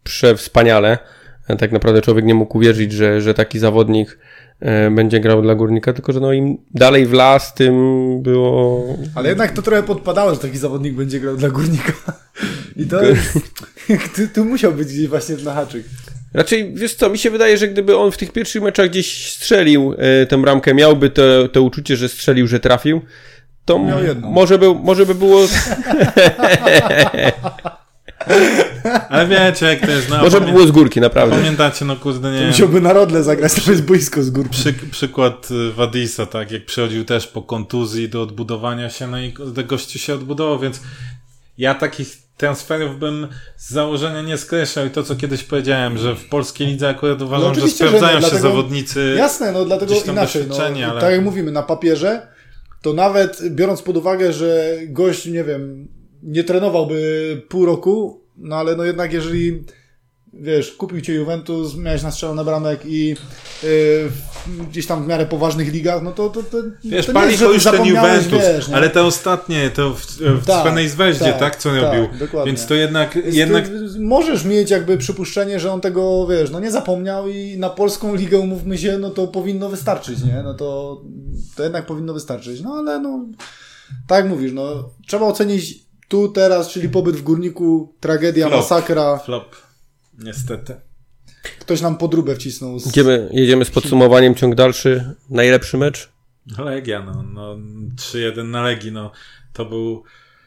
[0.04, 0.98] przewspaniale.
[1.58, 4.18] Tak naprawdę człowiek nie mógł uwierzyć, że, że taki zawodnik
[4.60, 7.74] e, będzie grał dla górnika, tylko że no im dalej w las, tym
[8.22, 8.84] było.
[9.14, 11.92] Ale jednak to trochę podpadało, że taki zawodnik będzie grał dla górnika.
[12.76, 13.32] I to jest.
[14.16, 15.84] tu, tu musiał być gdzieś właśnie na haczyk.
[16.34, 19.94] Raczej, wiesz co, mi się wydaje, że gdyby on w tych pierwszych meczach gdzieś strzelił
[19.98, 23.00] e, tę bramkę, miałby to, to uczucie, że strzelił, że trafił,
[23.64, 24.30] to Miał m- jedną.
[24.30, 25.40] może by, może by było,
[29.08, 31.36] Ale wiecie, jak to jest, no, może by było z górki, naprawdę.
[31.36, 34.50] Pamiętacie, no kurde, nie Musiałby na rodle zagrać, to jest boisko z górki.
[34.60, 39.34] Przy, przykład y, Wadisa, tak, jak przychodził też po kontuzji do odbudowania się, no i
[39.66, 40.80] gościu się odbudował, więc
[41.58, 46.28] ja takich transferów bym z założenia nie skreślał i to, co kiedyś powiedziałem, że w
[46.28, 49.14] polskiej lidze akurat uważam, że No że sprawdzają nie, się dlatego- zawodnicy.
[49.18, 50.44] Jasne, no dlatego inaczej.
[50.48, 50.56] No,
[50.90, 52.26] ale- Tak jak mówimy, na papierze,
[52.82, 55.88] to nawet biorąc pod uwagę, że gość, nie wiem,
[56.22, 59.64] nie trenowałby pół roku, no ale no jednak jeżeli
[60.32, 63.08] wiesz, kupił cię Juventus, miałeś nastrzelone bramek i
[63.62, 64.10] yy,
[64.70, 67.52] gdzieś tam w miarę poważnych ligach, no to to, to, Wiesz, to pali jest, to
[67.52, 68.76] już ten Juventus, wiesz, nie?
[68.76, 72.18] ale te ostatnie, to w, w Tak, Zweździe, tak, tak, co tak, robił.
[72.18, 72.52] dokładnie.
[72.52, 73.64] Więc to jednak, jednak
[73.98, 78.38] możesz mieć jakby przypuszczenie, że on tego, wiesz, no nie zapomniał i na polską ligę,
[78.38, 80.42] umówmy się, no to powinno wystarczyć, nie?
[80.44, 81.00] No to,
[81.56, 82.60] to jednak powinno wystarczyć.
[82.60, 83.26] No ale no,
[84.06, 88.60] tak mówisz, no trzeba ocenić tu, teraz, czyli pobyt w Górniku, tragedia, Flop.
[88.60, 89.18] masakra.
[89.18, 89.56] flop.
[90.22, 90.74] Niestety.
[91.60, 92.78] Ktoś nam podróbę wcisnął.
[92.78, 92.86] Z...
[92.86, 95.14] Idziemy, jedziemy z podsumowaniem, ciąg dalszy.
[95.30, 96.08] Najlepszy mecz?
[96.58, 97.56] Legia, no, no
[97.96, 99.12] 3-1 na Legii, no
[99.52, 100.04] to był.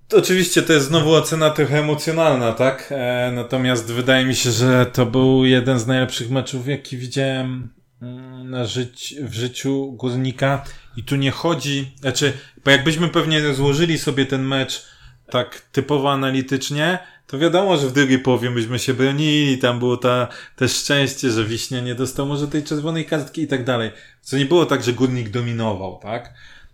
[0.08, 2.88] To oczywiście to jest znowu ocena trochę emocjonalna, tak?
[2.92, 7.70] E, natomiast wydaje mi się, że to był jeden z najlepszych meczów, jaki widziałem
[8.02, 10.64] mm, na żyć, w życiu górnika.
[10.98, 12.34] I tu nie chodzi, znaczy,
[12.66, 14.86] bo jakbyśmy pewnie złożyli sobie ten mecz
[15.30, 20.28] tak typowo analitycznie, to wiadomo, że w drugiej połowie byśmy się bronili, tam było ta,
[20.56, 23.92] też szczęście, że Wiśnia nie dostał może tej czerwonej kartki i tak dalej.
[24.22, 26.34] Co nie było tak, że Górnik dominował, tak?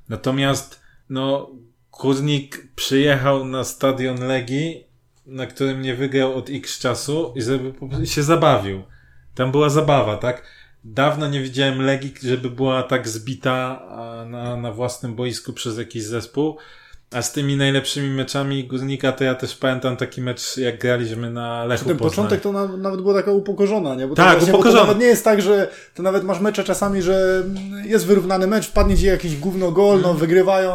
[0.10, 1.50] Natomiast, no,
[2.02, 4.84] Górnik przyjechał na stadion Legii,
[5.26, 7.74] na którym nie wygrał od x czasu i żeby
[8.06, 8.84] się zabawił.
[9.36, 10.44] Tam była zabawa, tak?
[10.84, 13.88] Dawno nie widziałem Legii, żeby była tak zbita
[14.30, 16.58] na, na własnym boisku przez jakiś zespół.
[17.14, 21.66] A z tymi najlepszymi meczami Górnika to ja też pamiętam taki mecz, jak graliśmy na
[21.66, 22.10] Lechu Ten Poznań.
[22.10, 24.08] początek to na, nawet była taka upokorzona, nie?
[24.08, 24.82] Bo Tak, właśnie, bo upokorzona.
[24.82, 27.44] To nawet nie jest tak, że to nawet masz mecze czasami, że
[27.86, 30.02] jest wyrównany mecz, wpadnie ci jakiś gówno gol, Mhm.
[30.14, 30.72] no wygrywają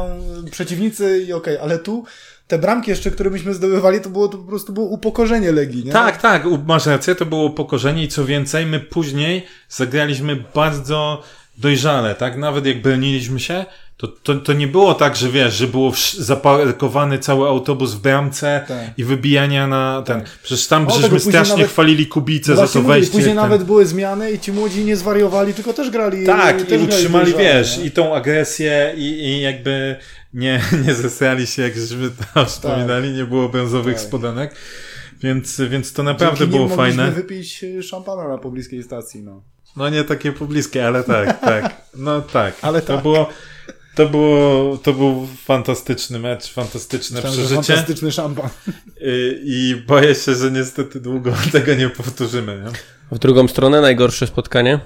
[0.50, 2.04] przeciwnicy i okej, ale tu
[2.48, 5.92] te bramki jeszcze, które myśmy zdobywali, to było to po prostu było upokorzenie Legii, nie?
[5.92, 11.22] Tak, tak, masz rację, to było upokorzenie i co więcej, my później zagraliśmy bardzo
[11.58, 12.36] dojrzale, tak?
[12.36, 13.64] Nawet jak broniliśmy się,
[13.96, 18.64] to, to, to nie było tak, że wiesz, że było zaparkowany cały autobus w bramce
[18.68, 18.78] Tak.
[18.98, 20.22] i wybijania na ten.
[20.42, 23.12] Przecież tam O, żeśmy strasznie nawet- chwalili Kubicę No za to mówię, wejście.
[23.12, 26.62] później ten- nawet były zmiany i ci młodzi nie zwariowali, tylko też grali Tak, też
[26.62, 27.84] i grali utrzymali, dojrzale, wiesz, nie?
[27.84, 29.96] i tą agresję i, i jakby
[30.34, 34.04] nie, nie zesrali się, jak żeśmy tam wspominali, nie było brązowych Tak.
[34.04, 34.54] spodenek.
[35.22, 37.10] Więc, więc to naprawdę Dzięki było fajne.
[37.10, 39.42] wypić szampana na pobliskiej stacji, no.
[39.76, 41.76] No nie takie pobliskie, ale tak, tak.
[41.96, 42.54] No tak.
[42.62, 43.02] Ale to tak.
[43.02, 43.28] było,
[43.96, 47.62] to było, to był fantastyczny mecz, fantastyczne Myślałem, przeżycie.
[47.62, 48.50] Fantastyczny szampan.
[49.00, 52.70] I, I boję się, że niestety długo tego nie powtórzymy, nie?
[53.16, 54.80] W drugą stronę najgorsze spotkanie?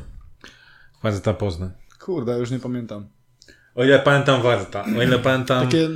[1.03, 1.71] Warta Poznań.
[2.01, 3.09] Kurde, już nie pamiętam.
[3.75, 5.89] O ile pamiętam Warta, o ile pamiętam, Takie,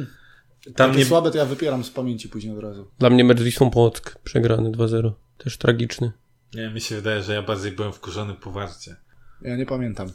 [0.65, 1.05] tam takie nie...
[1.05, 2.91] słabe to ja wypieram z pamięci później od razu.
[2.99, 5.13] Dla mnie mecz z Wisłą Płock, przegrany 2-0.
[5.39, 6.13] Też tragiczny.
[6.55, 8.97] Nie, mi się wydaje, że ja bardziej byłem wkurzony po Warcie.
[9.43, 10.09] Ja nie pamiętam.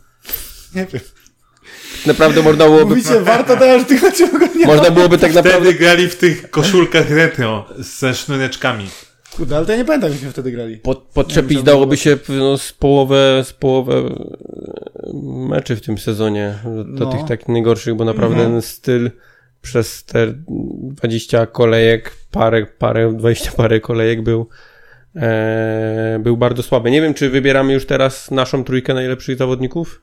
[0.75, 1.01] Nie wiem.
[2.05, 6.07] Naprawdę można byłoby, Mówicie, warto, już tylko ciągle nie można byłoby tak naprawdę Wtedy grali
[6.09, 8.89] w tych koszulkach retro ze sznureczkami.
[9.37, 10.77] Kurde, ale to ja nie pamiętam, jak wtedy grali.
[10.77, 14.13] pod, podczepić dałoby się no, z połowę, z połowę e,
[15.49, 16.53] meczy w tym sezonie.
[16.85, 17.11] Do No.
[17.11, 18.51] tych takich najgorszych, bo naprawdę Mhm.
[18.53, 19.11] ten styl
[19.61, 24.47] przez te 20 kolejek, parę, parę, 20 parę kolejek był
[25.15, 26.91] e, był bardzo słaby.
[26.91, 30.01] Nie wiem, czy wybieramy już teraz naszą trójkę najlepszych zawodników?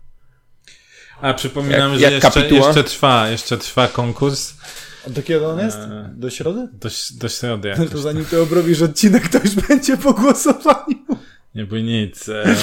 [1.20, 4.54] A przypominam, Jak- że jak jeszcze, jeszcze trwa, jeszcze trwa konkurs
[5.06, 5.78] A do kiedy on jest?
[5.78, 5.88] Eee.
[6.16, 6.68] Do środy?
[6.72, 6.88] do,
[7.20, 7.68] do środy.
[7.68, 7.90] No jakoś.
[7.92, 10.96] to zanim ty obrobisz odcinek, to już będzie po głosowaniu.
[11.54, 12.54] Nie bój nic, e,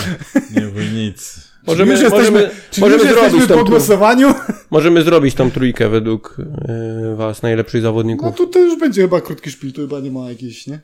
[0.56, 1.36] nie bój nic.
[1.68, 4.34] Możemy, już jesteśmy- możemy, Czy możemy, już zrobić po głosowaniu?
[4.70, 6.38] możemy zrobić tą trójkę według
[6.70, 8.36] e, was najlepszych No zawodników.
[8.38, 10.80] to, to już będzie chyba krótki szpil, tu chyba nie ma jakiejś, nie?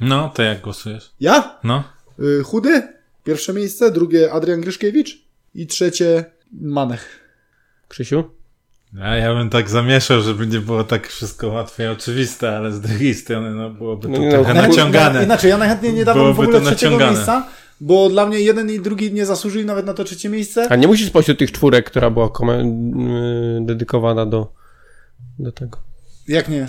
[0.00, 1.10] No, to jak głosujesz?
[1.20, 1.58] Ja?
[1.64, 1.84] No.
[2.40, 2.82] Y, chudy?
[3.24, 5.18] Pierwsze miejsce, drugie Adrian Gryszkiewicz
[5.54, 6.24] i trzecie
[6.60, 7.20] Manech.
[7.88, 8.24] Krzysiu?
[9.02, 12.80] A ja bym tak zamieszał, żeby nie było tak wszystko łatwe i oczywiste, ale z
[12.80, 15.24] drugiej strony no, byłoby to No nie, no, trochę na- naciągane.
[15.24, 17.12] Inaczej, ja najchętniej nie dawam w ogóle to trzeciego naciągane.
[17.12, 17.46] miejsca,
[17.80, 20.66] bo dla mnie jeden i drugi nie zasłużyli nawet na to trzecie miejsce.
[20.70, 22.30] A nie musisz spośród tych czwórek, która była
[23.60, 24.52] dedykowana do,
[25.38, 25.78] do tego.
[26.28, 26.66] Jak nie?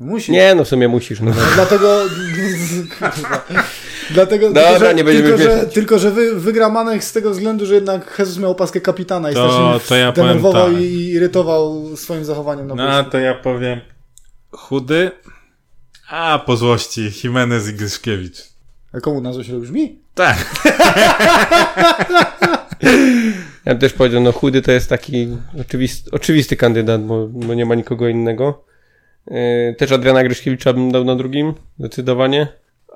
[0.00, 0.32] Musi.
[0.32, 1.20] Nie, no w sumie musisz.
[1.20, 2.04] No, No dlatego...
[4.10, 7.30] Dlatego, Dobra, tylko, że, nie będziemy tylko, że, tylko, że wy, wygra Manek z tego
[7.30, 10.80] względu, że jednak Jesus miał opaskę kapitana i To- strasznie to ja powiem denerwował tak.
[10.82, 13.10] i i irytował swoim zachowaniem na No boisku.
[13.10, 13.80] to ja powiem
[14.50, 15.10] chudy,
[16.10, 18.36] a po złości Jimenez i Gryszkiewicz.
[18.92, 19.98] A komu nazwa się brzmi?
[20.14, 20.36] Tak.
[23.64, 25.28] Ja bym też powiedział, no chudy to jest taki
[25.60, 28.64] oczywisty, oczywisty kandydat, bo, bo nie ma nikogo innego.
[29.30, 32.46] Yy, też Adriana Gryszkiewicza bym dał na drugim, zdecydowanie.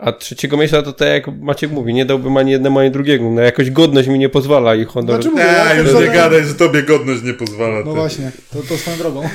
[0.02, 3.30] A trzeciego miejsca to tak jak Maciek mówi, nie dałbym ani jednemu, ani drugiemu.
[3.34, 5.14] No jakoś godność mi nie pozwala i honor.
[5.14, 7.82] Znaczy mówię, ja też żaden- że tobie godność nie pozwala.
[7.84, 9.22] No właśnie, to, to swoją drogą.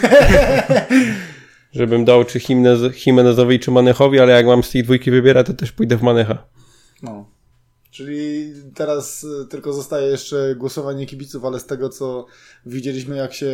[1.74, 5.54] Żebym dał czy Jimenez, Jimenezowi, czy Manechowi, ale jak mam z tej dwójki wybierać, to
[5.54, 6.38] też pójdę w Manecha.
[7.04, 7.30] No.
[7.98, 12.26] Czyli teraz y, tylko zostaje jeszcze głosowanie kibiców, ale z tego co
[12.66, 13.46] widzieliśmy, jak się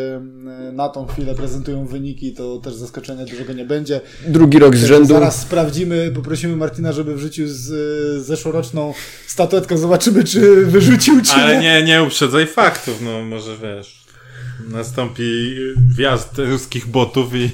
[0.70, 4.02] y, na tą chwilę prezentują wyniki, to też zaskoczenia dużego nie będzie.
[4.28, 5.08] Drugi rok z rzędu.
[5.08, 8.94] Zaraz sprawdzimy, poprosimy Martina, żeby wrzucił z y, zeszłoroczną
[9.28, 14.03] statuetkę, zobaczymy czy wyrzucił, czy Ale nie, nie uprzedzaj faktów, no może wiesz.
[14.70, 15.56] Nastąpi
[15.98, 17.50] wjazd ruskich botów i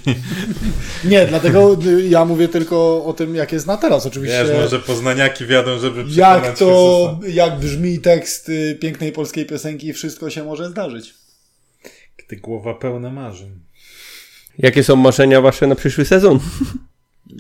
[1.06, 1.78] Nie, dlatego
[2.10, 4.06] ja mówię tylko o tym, jak jest na teraz.
[4.06, 9.94] Oczywiście wiesz, może poznaniaki wiadą, żeby jak to, jak brzmi tekst y, pięknej polskiej piosenki,
[9.94, 11.14] wszystko się może zdarzyć.
[12.18, 13.60] Gdy głowa pełna marzeń.
[14.58, 16.40] Jakie są marzenia wasze na przyszły sezon?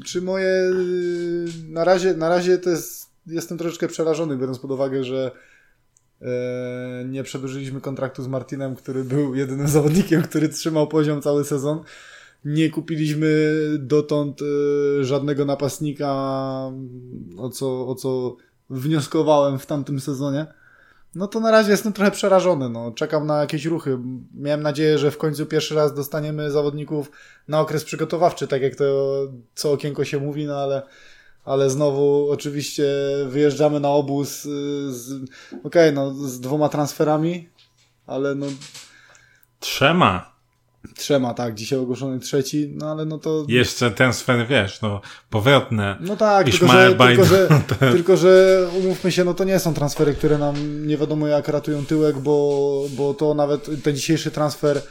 [0.05, 0.47] Czy moje.
[0.47, 2.99] y, Na razie, na razie to jest.
[3.27, 5.31] Jestem troszeczkę przerażony, biorąc pod uwagę, że
[7.05, 11.83] nie przedłużyliśmy kontraktu z Martinem, który był jedynym zawodnikiem, który trzymał poziom cały sezon.
[12.45, 16.11] Nie kupiliśmy dotąd e, żadnego napastnika,
[17.37, 18.37] o co, o co
[18.69, 20.47] wnioskowałem w tamtym sezonie.
[21.15, 22.69] No to na razie jestem trochę przerażony.
[22.69, 22.91] No.
[22.91, 23.99] Czekam na jakieś ruchy.
[24.33, 27.11] Miałem nadzieję, że w końcu pierwszy raz dostaniemy zawodników
[27.47, 29.17] na okres przygotowawczy, tak jak to
[29.55, 30.81] co okienko się mówi, no ale,
[31.49, 32.85] ale znowu oczywiście
[33.27, 34.49] wyjeżdżamy na obóz y,
[34.93, 35.29] z,
[35.63, 37.49] okej, no z dwoma transferami,
[38.07, 38.45] ale no
[39.59, 40.35] Trzema.
[40.95, 43.45] trzema, tak, dzisiaj ogłoszony trzeci, no ale no to...
[43.47, 45.97] Jeszcze ten sfer, wiesz, no, powrotne.
[45.99, 47.47] No tak, tylko że, tylko, że,
[47.79, 51.85] tylko że umówmy się, no to nie są transfery, które nam nie wiadomo jak ratują
[51.85, 54.81] tyłek, bo, bo to nawet ten dzisiejszy transfer,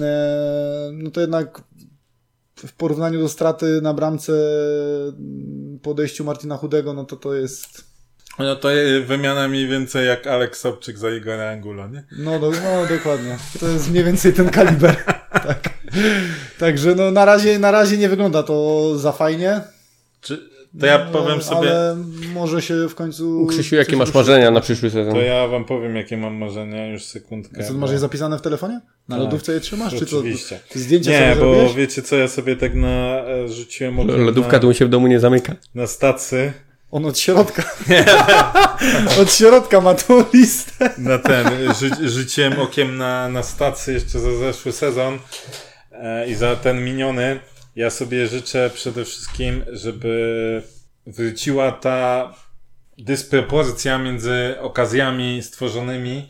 [0.00, 1.62] e, no to jednak
[2.66, 4.32] w porównaniu do straty na bramce
[5.82, 7.94] po odejściu Martina Chudego, no to to jest...
[8.38, 8.68] No to
[9.06, 12.04] wymiana mniej więcej jak Aleks Sobczyk za Igora Angulo, nie?
[12.18, 13.38] No, no dokładnie.
[13.60, 14.96] To jest mniej więcej ten kaliber.
[15.48, 15.70] tak.
[16.58, 19.60] Także no na razie, na razie nie wygląda to za fajnie.
[20.20, 21.96] Czy, to ja powiem sobie, Ale
[22.34, 23.46] może się w końcu...
[23.50, 25.14] Krzysiu, jakie masz marzenia na przyszły sezon?
[25.14, 27.60] to ja wam powiem, jakie mam marzenia, już sekundkę.
[27.60, 28.80] A co, bo- masz je zapisane w telefonie?
[29.08, 29.94] Na Tak, lodówce je trzymasz?
[29.94, 30.06] Czy.
[30.68, 31.74] Ty Zdjęcia Nie, sobie bo zrobiłeś?
[31.74, 35.06] wiecie co, ja sobie tak na, e, rzuciłem okiem Lodówka na, tu się w domu
[35.06, 35.54] nie zamyka.
[35.74, 36.52] na stacy,
[36.90, 37.62] On od środka.
[39.22, 40.90] od środka ma tą listę.
[40.98, 45.18] na ten, rzu, rzuciłem okiem na, na stacy jeszcze za zeszły sezon
[45.92, 47.40] e, i za ten miniony.
[47.76, 50.62] Ja sobie życzę przede wszystkim, żeby
[51.06, 52.34] wróciła ta
[52.98, 56.28] dysproporcja między okazjami stworzonymi,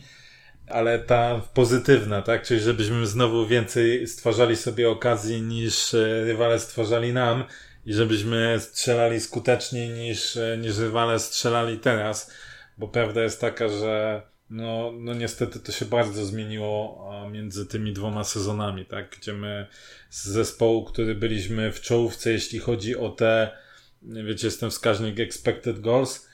[0.67, 2.43] ale ta pozytywna, tak?
[2.43, 7.43] Czyli żebyśmy znowu więcej stwarzali sobie okazji niż e, rywale stwarzali nam
[7.85, 12.31] i żebyśmy strzelali skuteczniej niż, e, niż rywale strzelali teraz,
[12.77, 18.23] bo prawda jest taka, że no, no niestety to się bardzo zmieniło między tymi dwoma
[18.23, 19.17] sezonami, tak?
[19.19, 19.67] Gdzie my
[20.09, 23.57] z zespołu, który byliśmy w czołówce, jeśli chodzi o te,
[24.01, 26.27] wiecie, jestem wskaźnik expected goals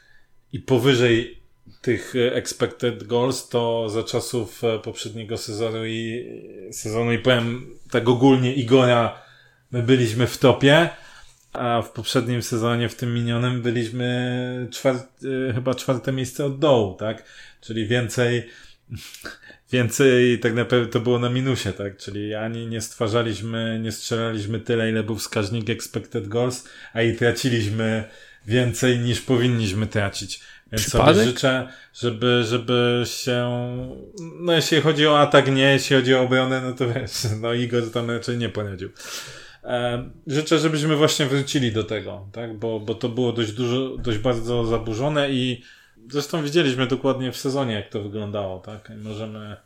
[0.53, 1.41] i powyżej
[1.81, 6.25] tych e, expected goals, to za czasów e, poprzedniego sezonu i
[6.71, 9.21] sezonu i powiem tak ogólnie Igora,
[9.71, 10.89] my byliśmy w topie,
[11.53, 17.23] a w poprzednim sezonie, w tym minionym, byliśmy e, chyba czwarte miejsce od dołu, tak?
[17.61, 18.49] Czyli więcej,
[19.73, 21.97] więcej tak naprawdę to było na minusie, tak?
[21.97, 28.03] Czyli ani nie stwarzaliśmy, nie strzelaliśmy tyle, ile był wskaźnik expected goals, a i traciliśmy
[28.47, 30.41] więcej niż powinniśmy tracić.
[30.71, 31.27] Więc sobie Przypadek?
[31.27, 33.47] życzę, żeby, żeby się,
[34.39, 37.91] no jeśli chodzi o atak nie, jeśli chodzi o obronę, no to wiesz, no Igor
[37.91, 38.89] tam raczej nie poradził.
[39.63, 44.17] E, życzę, żebyśmy właśnie wrócili do tego, tak, bo, bo to było dość dużo, dość
[44.17, 45.63] bardzo zaburzone i
[46.11, 49.57] zresztą widzieliśmy dokładnie w sezonie, jak to wyglądało, tak, możemy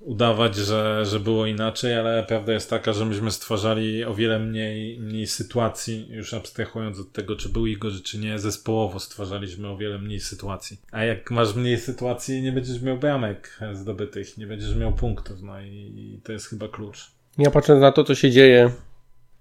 [0.00, 5.00] udawać, że, że było inaczej, ale prawda jest taka, że myśmy stwarzali o wiele mniej,
[5.00, 9.98] mniej sytuacji, już abstrahując od tego, czy był Igor, czy nie, zespołowo stwarzaliśmy o wiele
[9.98, 10.80] mniej sytuacji.
[10.92, 15.60] A jak masz mniej sytuacji, nie będziesz miał bramek zdobytych, nie będziesz miał punktów, no
[15.60, 17.10] i, i to jest chyba klucz.
[17.38, 18.70] Ja patrząc na to, co się dzieje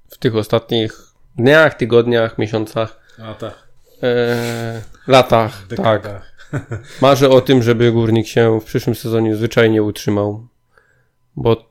[0.09, 0.99] w tych ostatnich
[1.36, 3.64] dniach, tygodniach, miesiącach, A tak.
[4.06, 5.58] E, latach.
[5.60, 5.68] Tak.
[5.68, 6.36] Dekadach.
[7.01, 10.47] Marzę o tym, żeby górnik się w przyszłym sezonie zwyczajnie utrzymał.
[11.36, 11.70] Bo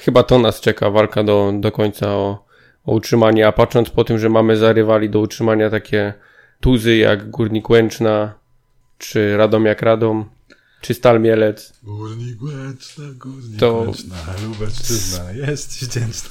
[0.00, 2.44] chyba to nas czeka, walka do, do końca o,
[2.86, 3.46] o utrzymanie.
[3.46, 6.14] A patrząc po tym, że mamy za rywali do utrzymania takie
[6.60, 8.34] tuzy jak Górnik Łęczna,
[8.98, 10.30] czy Radomiak Radom,
[10.80, 14.16] czy Stal Mielec, Górnik Łęczna, Górnik To- Łęczna,
[14.46, 16.30] Lubelszczyzna, jest wdzięczna.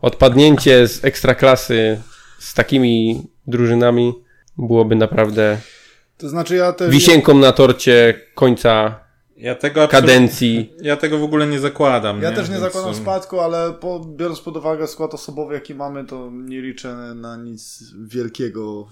[0.00, 2.00] odpadnięcie z ekstraklasy
[2.38, 4.14] z takimi drużynami
[4.58, 5.58] byłoby naprawdę
[6.18, 6.90] To znaczy ja też...
[6.90, 9.00] wisienką na torcie końca
[9.36, 10.72] Ja tego kadencji.
[10.82, 12.22] Ja tego w ogóle nie zakładam.
[12.22, 12.36] Ja nie?
[12.36, 16.30] też nie Więc, zakładam spadku, ale po, biorąc pod uwagę skład osobowy, jaki mamy, to
[16.32, 18.88] nie liczę na nic wielkiego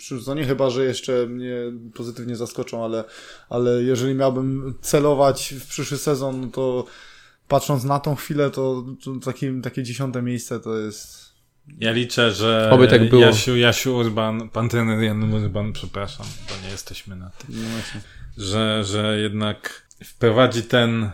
[0.00, 1.56] sezonie, chyba że jeszcze mnie
[1.94, 3.04] pozytywnie zaskoczą, ale,
[3.48, 6.84] ale jeżeli miałbym celować w przyszły sezon, to
[7.48, 11.29] patrząc na tą chwilę, to, to takie, takie dziesiąte miejsce to jest...
[11.78, 13.22] Ja liczę, że Oby tak było.
[13.22, 18.00] Jasiu, Jasiu Urban, pan trener Jan Urban, przepraszam, bo nie jesteśmy na tym, No
[18.44, 21.10] że, że jednak wprowadzi ten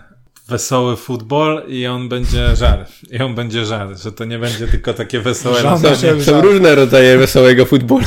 [0.49, 2.87] wesoły futbol i on będzie żar.
[3.11, 5.79] I on będzie żar, że to nie będzie tylko takie wesołe Żar.
[5.79, 8.07] Są że- różne rodzaje wesołego futbolu.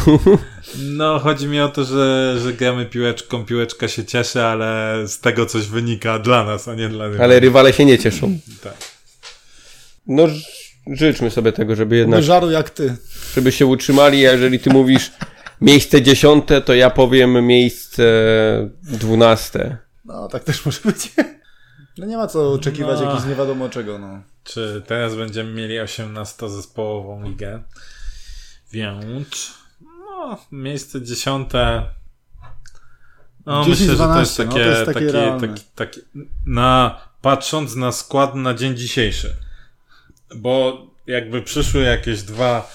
[0.80, 5.46] No, chodzi mi o to, że, że gramy piłeczką, piłeczka się cieszy, ale z tego
[5.46, 7.24] coś wynika dla nas, a nie dla rywali.
[7.24, 8.40] Ale rywale się nie cieszą.
[8.64, 8.74] Tak.
[10.08, 10.28] No
[10.88, 12.96] życzmy sobie tego, żeby jednak, No żaru jak ty.
[13.36, 15.12] żeby się utrzymali, a jeżeli ty mówisz
[15.62, 18.04] miejsce dziesiąte, to ja powiem miejsce
[18.84, 19.78] dwunaste.
[20.06, 21.12] No tak też może być.
[21.98, 23.06] No nie ma co oczekiwać No.
[23.06, 24.22] jakichś nie wiadomo czego, no.
[24.44, 27.64] Czy teraz będziemy mieli 18-zespołową ligę?
[28.72, 31.84] Więc no, miejsce dziesiąte.
[33.46, 36.02] No, 10, myślę, że to jest 12, no, takie, to jest takie takie, takie, takie
[36.46, 39.36] na, patrząc na skład na dzień dzisiejszy.
[40.36, 42.72] Bo jakby przyszły jakieś dwa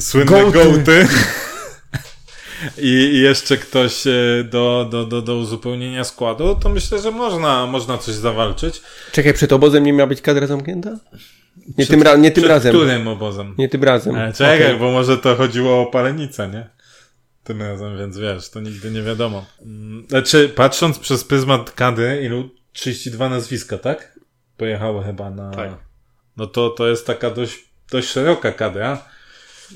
[0.00, 0.58] słynne Gołty.
[0.58, 1.06] gołty
[2.78, 4.12] i, i jeszcze ktoś e,
[4.44, 8.82] do, do, do, do uzupełnienia składu, to myślę, że można, można coś zawalczyć.
[9.12, 10.90] Czekaj, przed obozem nie miała być kadra zamknięta?
[11.78, 12.72] Nie tym, ra- nie tym Przed razem.
[12.74, 13.54] którym obozem?
[13.58, 14.14] Nie tym razem.
[14.14, 14.78] Ale czekaj, Okej.
[14.78, 16.68] bo może to chodziło o palenicę, nie?
[17.44, 19.46] Tym razem, więc wiesz, to nigdy nie wiadomo.
[19.62, 22.50] Mm, Znaczy, patrząc przez pryzmat kadry, ilu?
[22.72, 24.18] 32 nazwiska, tak?
[24.56, 25.50] Pojechały chyba na...
[25.50, 25.70] Tak.
[26.36, 29.04] No to, to jest taka dość, dość szeroka kadra.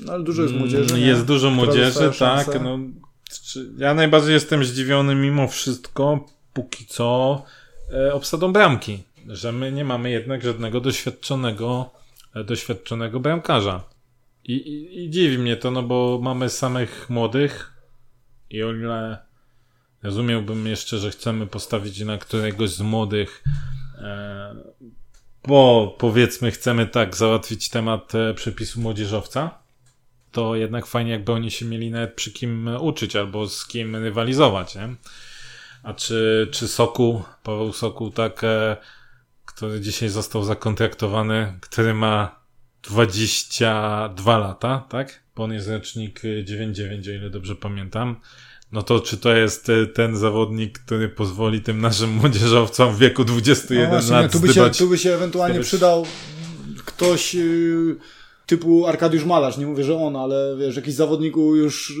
[0.01, 0.89] No ale dużo jest młodzieży.
[0.89, 1.07] Mm, nie?
[1.07, 2.47] Jest dużo młodzieży, tak.
[2.63, 2.79] No,
[3.77, 7.43] ja najbardziej jestem zdziwiony mimo wszystko, póki co,
[7.93, 9.03] e, obsadą bramki.
[9.27, 11.89] Że my nie mamy jednak żadnego doświadczonego,
[12.35, 13.83] e, doświadczonego bramkarza.
[14.43, 17.73] I, i, I dziwi mnie to, no bo mamy samych młodych
[18.49, 19.17] i o ile
[20.03, 23.43] rozumiałbym jeszcze, że chcemy postawić na któregoś z młodych,
[23.97, 24.55] e,
[25.47, 29.61] bo powiedzmy chcemy tak załatwić temat e, przepisu młodzieżowca,
[30.31, 34.75] to jednak fajnie jakby oni się mieli nawet przy kim uczyć albo z kim rywalizować,
[34.75, 34.95] nie?
[35.83, 38.77] A czy, czy Soku, Paweł Soku, tak, e,
[39.45, 42.41] który dzisiaj został zakontraktowany, który ma
[42.83, 45.23] 22 lata, tak?
[45.35, 48.15] Bo on jest rocznik e, 99, o ile dobrze pamiętam.
[48.71, 53.25] No to czy to jest e, ten zawodnik, który pozwoli tym naszym młodzieżowcom w wieku
[53.25, 56.05] 21 No właśnie, nie, lat tu, by się, tu by się ewentualnie przydał
[56.85, 57.95] ktoś yy,
[58.45, 61.93] typu Arkadiusz Malarz, nie mówię, że on, ale wiesz, jakiś zawodniku już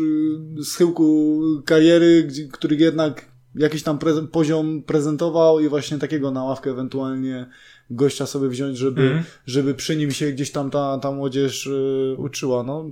[0.57, 3.99] yy, z chyłku kariery, który jednak jakiś tam
[4.31, 7.49] poziom prezentował i właśnie takiego na ławkę ewentualnie
[7.89, 9.23] gościa sobie wziąć, żeby, Mhm.
[9.45, 11.69] żeby przy nim się gdzieś tam ta, ta młodzież
[12.17, 12.63] uczyła.
[12.63, 12.91] No,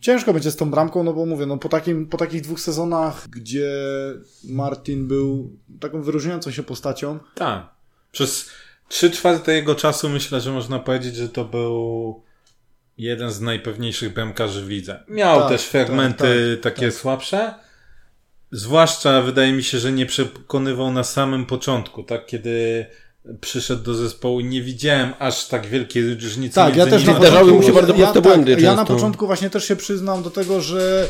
[0.00, 3.28] ciężko będzie z tą bramką, no bo mówię, no po, takim, po takich dwóch sezonach,
[3.28, 3.72] gdzie
[4.44, 7.74] Martin był taką wyróżniającą się postacią, Tak.
[8.12, 8.50] Przez
[8.88, 12.22] trzy czwarte jego czasu myślę, że można powiedzieć, że to był
[12.98, 15.04] jeden z najpewniejszych bramkarzy w lidze.
[15.08, 17.54] Miał Tak, też fragmenty tak, tak, takie słabsze.
[18.50, 22.26] Zwłaszcza wydaje mi się, że nie przekonywał na samym początku, tak?
[22.26, 22.86] Kiedy
[23.40, 26.54] przyszedł do zespołu i nie widziałem aż tak wielkiej różnicy.
[26.54, 29.50] Tak, ja też Zdarzały początku, mu się bardzo ja, tak, błędy Ja na początku właśnie
[29.50, 31.08] też się przyznam do tego, że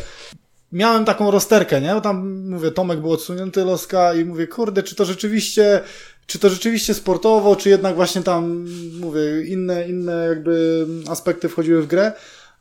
[0.73, 1.95] miałem taką rozterkę, nie?
[1.95, 5.81] Bo tam, mówię, Tomek był odsunięty loska i mówię, kurde, czy to rzeczywiście,
[6.27, 8.67] czy to rzeczywiście sportowo, czy jednak właśnie tam,
[9.01, 12.13] mówię, inne, inne jakby aspekty wchodziły w grę.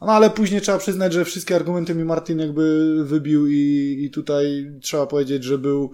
[0.02, 4.72] No ale później trzeba przyznać, że wszystkie argumenty mi Martin jakby wybił i, i tutaj
[4.82, 5.92] trzeba powiedzieć, że był,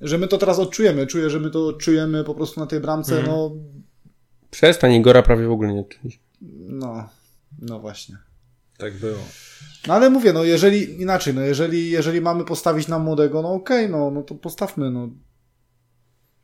[0.00, 1.06] że my to teraz odczujemy.
[1.06, 3.36] Czuję, że my to odczujemy po prostu na tej bramce, Mhm.
[3.36, 3.50] no,
[4.50, 6.22] Przestań, Igora prawie w ogóle nie odczuliśmy.
[6.68, 7.08] no,
[7.58, 8.16] no właśnie.
[8.78, 9.18] Tak było.
[9.86, 13.88] No ale mówię, no jeżeli inaczej, no jeżeli, jeżeli mamy postawić na młodego, no okej,
[13.90, 15.08] no, no to postawmy, no.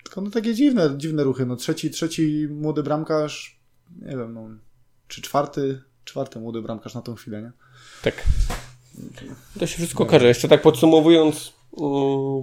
[0.04, 3.60] Tylko no takie dziwne, dziwne ruchy, no trzeci, trzeci młody bramkarz,
[4.02, 4.48] nie wiem, no,
[5.08, 7.52] czy czwarty, czwarty młody bramkarz na tą chwilę, nie?
[8.02, 8.24] Tak.
[9.58, 10.26] To się wszystko okaże.
[10.28, 11.52] Jeszcze tak podsumowując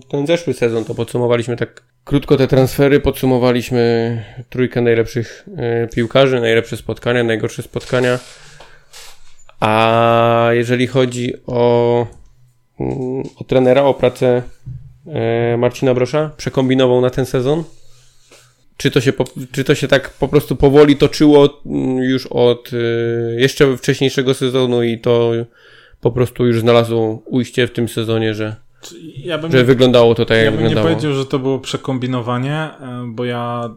[0.09, 6.77] ten zeszły sezon, to podsumowaliśmy tak krótko te transfery, podsumowaliśmy trójkę najlepszych e, piłkarzy, najlepsze
[6.77, 8.19] spotkania, najgorsze spotkania.
[9.59, 12.07] A jeżeli chodzi o,
[12.79, 14.41] mm, o trenera, o pracę
[15.07, 17.63] e, Marcina Brosza, przekombinował na ten sezon?
[18.77, 19.13] Czy to, się
[19.51, 22.77] czy to się tak po prostu powoli toczyło mm, już od e,
[23.41, 25.31] jeszcze wcześniejszego sezonu i to
[26.01, 28.55] po prostu już znalazło ujście w tym sezonie, że,
[29.17, 30.95] Ja bym, że wyglądało to tak, ja jak bym nie wyglądało?
[30.95, 33.69] powiedział, że to było przekombinowanie, e, bo ja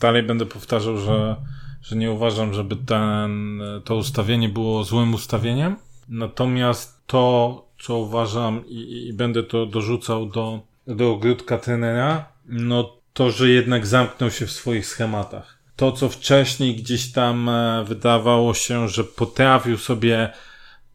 [0.00, 1.36] dalej będę powtarzał, że,
[1.82, 5.76] że nie uważam, żeby ten, to ustawienie było złym ustawieniem.
[6.08, 13.30] Natomiast to, co uważam i, i będę to dorzucał do, do ogródka trenera, no to,
[13.30, 15.58] że jednak zamknął się w swoich schematach.
[15.76, 20.32] To, co wcześniej gdzieś tam e, wydawało się, że potrafił sobie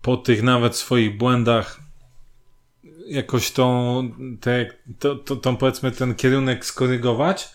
[0.01, 1.80] po tych nawet swoich błędach
[3.07, 4.65] jakoś tą, te,
[4.99, 7.49] to, to, tą powiedzmy ten kierunek skorygować,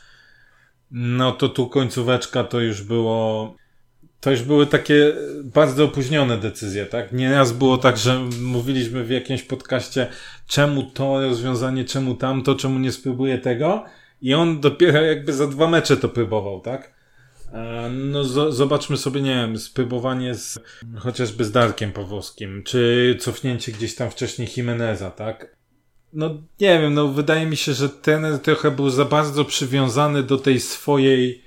[0.91, 3.55] no to tu końcóweczka to już było,
[4.21, 5.13] to już były takie
[5.45, 7.13] bardzo opóźnione decyzje, tak?
[7.13, 10.07] Nieraz było tak, że mówiliśmy w jakimś podcaście,
[10.47, 13.85] czemu to rozwiązanie, czemu tamto, czemu nie spróbuję tego
[14.23, 16.96] i on dopiero jakby za dwa mecze to próbował, tak?
[17.53, 20.59] E, No, zo- zobaczmy sobie, nie wiem, spróbowanie z
[20.99, 25.57] chociażby z Darkiem Pawłowskim, czy cofnięcie gdzieś tam wcześniej Jimeneza, tak?
[26.13, 26.31] No,
[26.61, 30.61] nie wiem, no, wydaje mi się, że ten trochę był za bardzo przywiązany do tej
[30.61, 31.43] swojej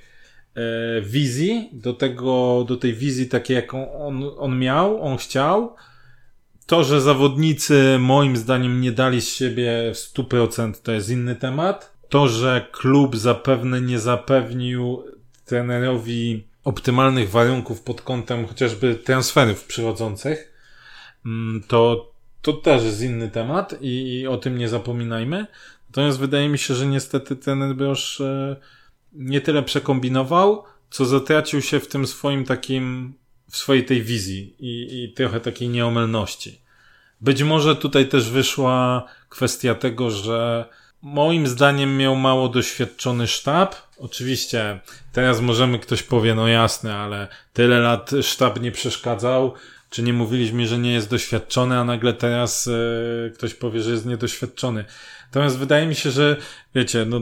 [0.56, 0.62] e,
[1.02, 5.76] wizji, do tego, do tej wizji takiej, jaką on, on miał, on chciał.
[6.66, 11.94] To, że zawodnicy moim zdaniem nie dali z siebie w 100% to jest inny temat.
[12.10, 15.04] To, że klub zapewne nie zapewnił
[15.50, 20.54] trenerowi optymalnych warunków pod kątem chociażby transferów przychodzących,
[21.26, 25.48] mm, to, to też jest inny temat i, i o tym nie zapominajmy.
[25.90, 28.56] Natomiast wydaje mi się, że niestety ten Brosz e,
[29.14, 33.14] nie tyle przekombinował, co zatracił się w tym swoim takim,
[33.52, 36.62] w swojej tej wizji i, i trochę takiej nieomylności.
[37.22, 40.66] Być może tutaj też wyszła kwestia tego, że
[41.02, 43.76] moim zdaniem miał mało doświadczony sztab.
[44.00, 44.80] Oczywiście
[45.14, 49.54] teraz możemy ktoś powie, no jasne, ale tyle lat sztab nie przeszkadzał.
[49.90, 54.06] Czy nie mówiliśmy, że nie jest doświadczony, a nagle teraz e, ktoś powie, że jest
[54.06, 54.86] niedoświadczony.
[55.26, 56.38] Natomiast wydaje mi się, że
[56.76, 57.22] wiecie, no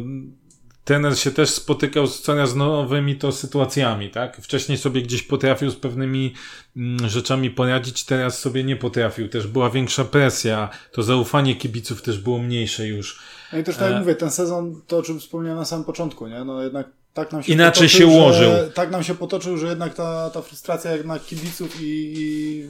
[0.87, 4.37] trener się też spotykał z coraz nowymi to sytuacjami, tak?
[4.37, 6.33] Wcześniej sobie gdzieś potrafił z pewnymi
[6.77, 9.29] mm, rzeczami poradzić, teraz sobie nie potrafił.
[9.29, 13.19] Też była większa presja, to zaufanie kibiców też było mniejsze już.
[13.53, 13.99] No i też tak jak E.
[13.99, 16.43] mówię, ten sezon, to o czym wspomniałem na samym początku, nie?
[16.43, 18.51] No jednak tak nam się Inaczej potoczył, się ułożył.
[18.51, 22.67] Że, tak nam się potoczył, że jednak ta, ta frustracja jednak kibiców i, i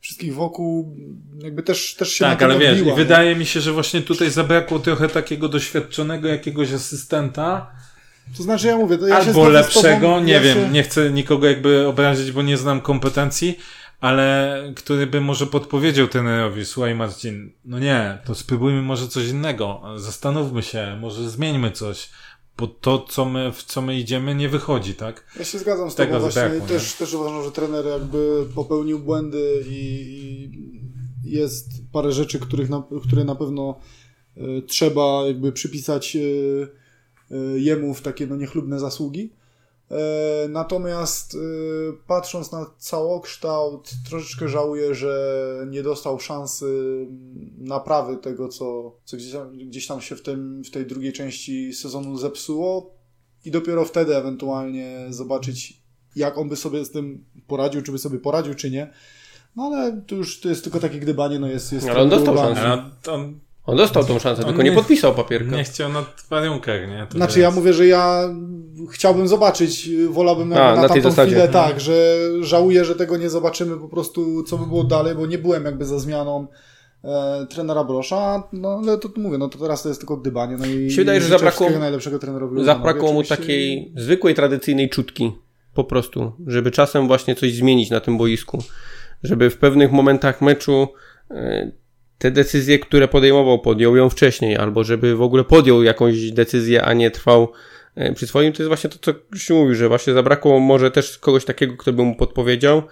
[0.00, 0.96] wszystkich wokół
[1.42, 4.78] jakby też, też się tak, ale wiesz, i wydaje mi się, że właśnie tutaj zabrakło
[4.78, 7.70] trochę takiego doświadczonego jakiegoś asystenta,
[8.36, 11.10] To znaczy ja mówię, to ja albo lepszego, tobą, nie ja wiem, się- nie chcę
[11.10, 13.58] nikogo jakby obrazić, bo nie znam kompetencji,
[14.02, 19.82] ale który by może podpowiedział trenerowi, słuchaj Marcin, no nie, to spróbujmy może coś innego,
[19.96, 22.10] zastanówmy się, może zmieńmy coś,
[22.58, 25.26] bo to, co my, w co my idziemy, nie wychodzi, tak?
[25.38, 26.42] Ja się zgadzam z Tego tobą właśnie.
[26.42, 29.78] zabrakło, też, też uważam, że trener jakby popełnił błędy i,
[31.24, 33.78] i jest parę rzeczy, których na, które na pewno
[34.36, 39.32] e, trzeba jakby przypisać e, e, jemu w takie no, niechlubne zasługi.
[39.92, 41.38] E, Natomiast e,
[42.06, 47.06] patrząc na całokształt, troszeczkę żałuję, że nie dostał szansy
[47.58, 51.72] naprawy tego, co, co gdzieś, tam, gdzieś tam się w, tym, w tej drugiej części
[51.72, 52.94] sezonu zepsuło
[53.44, 55.82] i dopiero wtedy ewentualnie zobaczyć,
[56.16, 58.92] jak on by sobie z tym poradził, czy by sobie poradził, czy nie.
[59.56, 61.72] No ale to już to jest tylko takie gdybanie, no jest...
[61.72, 62.90] jest Ale on dostał szansę.
[63.66, 65.56] On dostał tą szansę, On tylko nie nie- podpisał papierka.
[65.56, 67.06] nie chciał na warunkach, nie?
[67.10, 68.28] To Znaczy jest- ja mówię, że ja
[68.92, 71.30] chciałbym zobaczyć, wolałbym A, na, na tamtą zasadzie.
[71.30, 71.64] chwilę Mhm.
[71.68, 75.38] tak, że żałuję, że tego nie zobaczymy po prostu, co by było dalej, bo nie
[75.38, 76.46] byłem jakby za zmianą
[77.04, 80.66] e, trenera Brosza, no ale to mówię, no to teraz to jest tylko gdybanie, no
[80.66, 85.32] i się wydaje, że zabrakło- najlepszego trenerowi Zabrakło mu takiej zwykłej, tradycyjnej czutki.
[85.74, 86.32] Po prostu.
[86.46, 88.58] Żeby czasem właśnie coś zmienić na tym boisku.
[89.22, 90.88] Żeby w pewnych momentach meczu
[91.30, 91.72] e,
[92.22, 96.92] te decyzje, które podejmował, podjął ją wcześniej, albo żeby w ogóle podjął jakąś decyzję, a
[96.92, 97.52] nie trwał
[97.94, 98.52] e, przy swoim.
[98.52, 101.92] To jest właśnie to, co Krzysiu mówił, że właśnie zabrakło może też kogoś takiego, kto
[101.92, 102.82] by mu podpowiedział,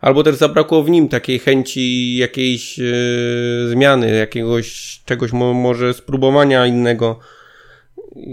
[0.00, 2.82] albo też zabrakło w nim takiej chęci jakiejś e,
[3.68, 7.18] zmiany, jakiegoś czegoś mo, może spróbowania innego.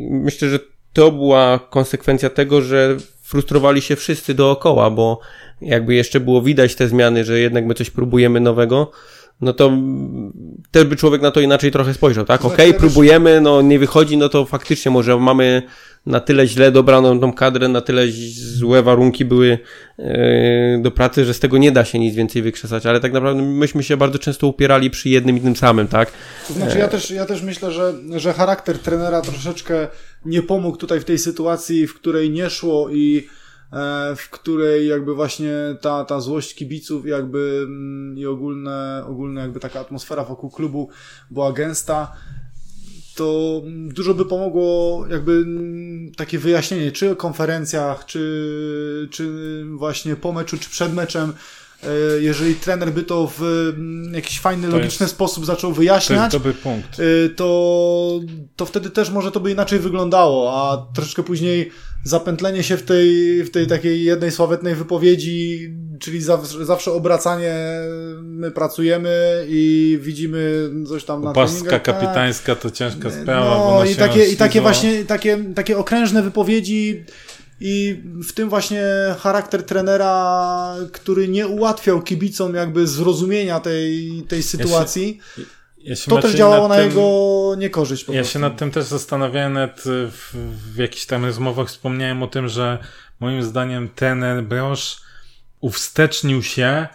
[0.09, 0.59] Myślę, że
[0.93, 5.19] to była konsekwencja tego, że frustrowali się wszyscy dookoła, bo
[5.61, 8.91] jakby jeszcze było widać te zmiany, że jednak my coś próbujemy nowego,
[9.41, 9.71] no to
[10.71, 12.45] też by człowiek na to inaczej trochę spojrzał, tak?
[12.45, 15.63] Okej, też- próbujemy, no nie wychodzi, no to faktycznie może mamy
[16.05, 19.59] na tyle źle dobraną tą kadrę, na tyle złe warunki były
[19.99, 23.43] e, do pracy, że z tego nie da się nic więcej wykrzesać, ale tak naprawdę
[23.43, 26.11] myśmy się bardzo często upierali przy jednym i tym samym, tak?
[26.47, 29.87] To znaczy ja też, ja też myślę, że, że charakter trenera troszeczkę
[30.25, 33.46] nie pomógł tutaj w tej sytuacji, w której nie szło i e,
[34.15, 39.59] w której jakby właśnie ta, ta złość kibiców i jakby mm, i ogólne, ogólne jakby
[39.59, 40.89] taka atmosfera wokół klubu
[41.31, 42.11] była gęsta
[43.15, 49.29] to dużo by pomogło jakby mm, takie wyjaśnienie, czy o konferencjach, czy, czy
[49.75, 51.33] właśnie po meczu, czy przed meczem,
[51.83, 51.87] e,
[52.21, 53.41] jeżeli trener by to w
[53.75, 56.99] mm, jakiś fajny, To logiczny jest- sposób zaczął To wyjaśniać, punkt.
[56.99, 58.19] y, to,
[58.55, 61.71] to wtedy też może to by inaczej wyglądało, a troszeczkę później
[62.07, 67.55] zapętlenie się w tej, w tej takiej jednej sławetnej wypowiedzi, czyli zawsze, zawsze obracanie,
[68.23, 71.83] my pracujemy i widzimy coś tam na treningach, tak.
[71.83, 73.57] kapitańska to ciężka sprawa.
[73.57, 77.03] bo No i takie, i takie właśnie, takie, takie okrężne wypowiedzi
[77.59, 78.83] i w tym właśnie
[79.19, 85.56] charakter trenera, który nie ułatwiał kibicom jakby zrozumienia tej, tej sytuacji, Ja się
[86.09, 88.03] to też działało na tym- jego niekorzyść.
[88.03, 88.33] Po Ja prostu.
[88.33, 90.33] się nad tym też zastanawiałem, nawet w,
[90.73, 92.77] w jakichś tam rozmowach wspomniałem o tym, że
[93.19, 94.97] moim zdaniem ten Brosz
[95.61, 96.87] uwstecznił się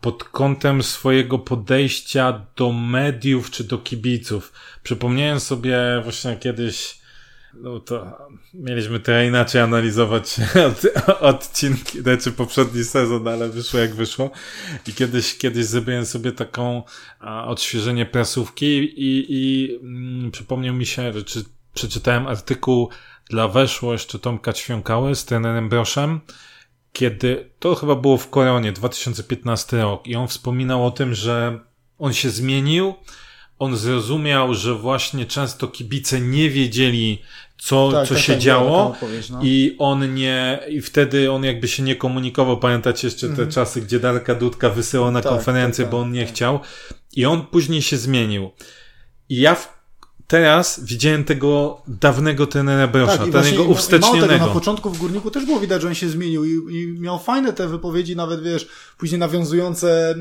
[0.00, 4.52] pod kątem swojego podejścia do mediów czy do kibiców.
[4.82, 6.98] Przypomniałem sobie właśnie kiedyś,
[7.56, 8.18] no to
[8.54, 10.36] mieliśmy trochę inaczej analizować
[10.68, 10.82] od,
[11.20, 14.30] odcinki, znaczy poprzedni sezon, ale wyszło jak wyszło.
[14.86, 16.82] I kiedyś, kiedyś zrobiłem sobie taką
[17.20, 21.44] a, odświeżenie prasówki i, i mm, przypomniał mi się, czy,
[21.74, 22.88] przeczytałem artykuł
[23.30, 26.20] dla Weszło jeszcze Tomka Ćwiąkały z trenerem Broszem,
[26.92, 31.60] kiedy to chyba było w Koronie 2015 rok i on wspominał o tym, że
[31.98, 32.94] on się zmienił,
[33.64, 37.22] on zrozumiał, że właśnie często kibice nie wiedzieli,
[37.58, 38.96] co, Tak, co tak, się tak, działo
[39.30, 39.40] no.
[39.42, 42.58] i on nie, i wtedy on jakby się nie komunikował.
[42.58, 45.22] Pamiętacie jeszcze te czasy, gdzie Darka Dudka wysyłał na Mhm.
[45.22, 46.60] Tak, konferencję, tak, bo tak, on nie chciał.
[47.16, 48.50] I on później się zmienił.
[49.28, 49.73] I ja w,
[50.26, 54.46] teraz widziałem tego dawnego trenera Brosza, Tak, tego mało tego, uwstecznionego.
[54.46, 57.52] na początku w Górniku też było widać, że on się zmienił i, i miał fajne
[57.52, 58.68] te wypowiedzi, nawet wiesz,
[58.98, 60.14] później nawiązujące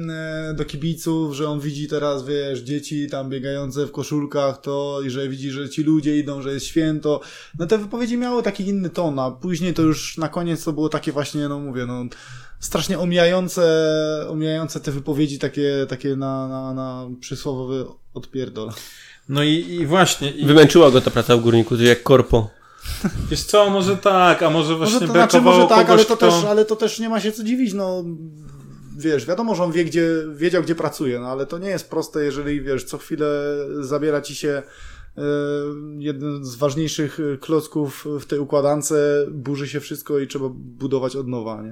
[0.50, 5.10] e, do kibiców, że on widzi teraz, wiesz, dzieci tam biegające w koszulkach, to i
[5.10, 7.22] że widzi, że ci ludzie idą, że jest święto.
[7.60, 10.90] No te wypowiedzi miały taki inny ton, a później to już na koniec to było
[10.90, 12.06] takie właśnie, no mówię, no
[12.60, 13.64] strasznie omijające,
[14.30, 18.72] omijające te wypowiedzi takie, takie na, na, na przysłowowy odpierdol.
[19.30, 22.50] No i, i właśnie, i, Wymęczyła go ta praca w górniku, to jak korpo.
[23.30, 26.18] wiesz co, może tak, a może właśnie Może to znaczy, może tak, kogoś, ale to,
[26.18, 26.32] kto...
[26.32, 28.04] też, ale to też nie ma się co dziwić, no
[28.98, 32.24] wiesz, wiadomo, że on wie, gdzie, wiedział, gdzie pracuje, no ale to nie jest proste,
[32.24, 33.28] jeżeli, wiesz, co chwilę
[33.80, 34.50] zabiera ci się
[35.18, 35.22] e,
[36.00, 38.94] jeden z ważniejszych e, klocków w tej układance,
[39.32, 41.72] burzy się wszystko i trzeba budować od nowa, nie?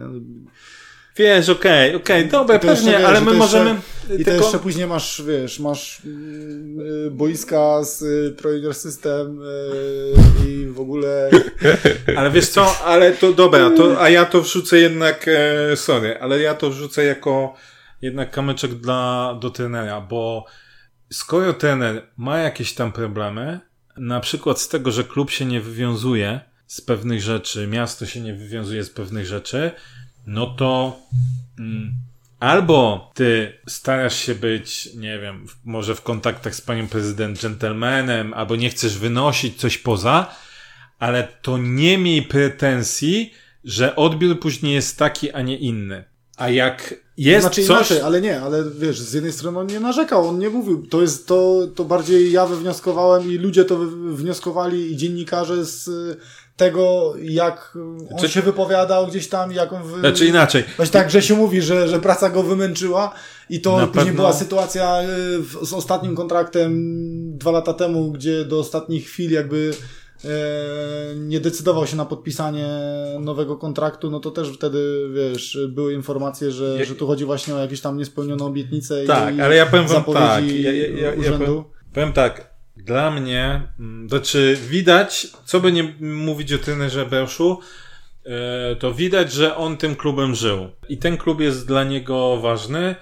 [1.17, 3.79] Wiesz, okej, okej, dobra, I to jeszcze, pewnie, wiesz, ale my to jeszcze- możemy...
[4.05, 9.41] I to tylko- jeszcze później masz, wiesz, masz mm, y, boiska z y, Project System
[9.41, 11.29] y, i w ogóle
[12.17, 16.39] Ale wiesz co, ale to dobra, to, a ja to wrzucę jednak, e, sorry, ale
[16.39, 17.53] ja to wrzucę jako
[18.01, 20.45] jednak kamyczek dla, do trenera, bo
[21.13, 23.59] skoro trener ma jakieś tam problemy,
[23.97, 28.33] na przykład z tego, że klub się nie wywiązuje z pewnych rzeczy, miasto się nie
[28.33, 29.71] wywiązuje z pewnych rzeczy,
[30.27, 30.99] no to
[31.59, 31.91] mm,
[32.39, 38.55] albo ty starasz się być, nie wiem, może w kontaktach z panią prezydent gentlemanem, albo
[38.55, 40.35] nie chcesz wynosić coś poza,
[40.99, 46.03] ale to nie miej pretensji, że odbiór później jest taki, a nie inny.
[46.37, 47.77] A jak jest znaczy coś...
[47.77, 51.01] inaczej, ale nie, ale wiesz, z jednej strony on nie narzekał, on nie mówił, to
[51.01, 55.89] jest to, to bardziej ja wywnioskowałem i ludzie to wy- wnioskowali i dziennikarze z
[56.57, 57.77] tego, jak
[58.11, 59.99] on Czy- się wypowiadał gdzieś tam, jak on wy...
[59.99, 60.63] Znaczy inaczej.
[60.77, 63.13] Właśnie tak, że się mówi, że, że praca go wymęczyła
[63.49, 64.97] i to Na później pewno- była sytuacja
[65.39, 66.71] w, z ostatnim kontraktem
[67.37, 69.71] dwa lata temu, gdzie do ostatnich chwil jakby
[70.25, 70.27] e,
[71.15, 72.67] nie decydował się na podpisanie
[73.19, 77.55] nowego kontraktu, no to też wtedy, wiesz, były informacje, że, Jak- że tu chodzi właśnie
[77.55, 80.43] o jakieś tam niespełnioną obietnicę Tak, i ale ja powiem wam tak.
[80.51, 82.50] Ja, ja, ja, ja powiem, powiem tak.
[82.85, 87.59] Dla mnie, mm, znaczy widać, co by nie mówić o trenerze Beuszu,
[88.25, 90.69] e, to widać, że on tym klubem żył.
[90.89, 92.95] I ten klub jest dla niego ważny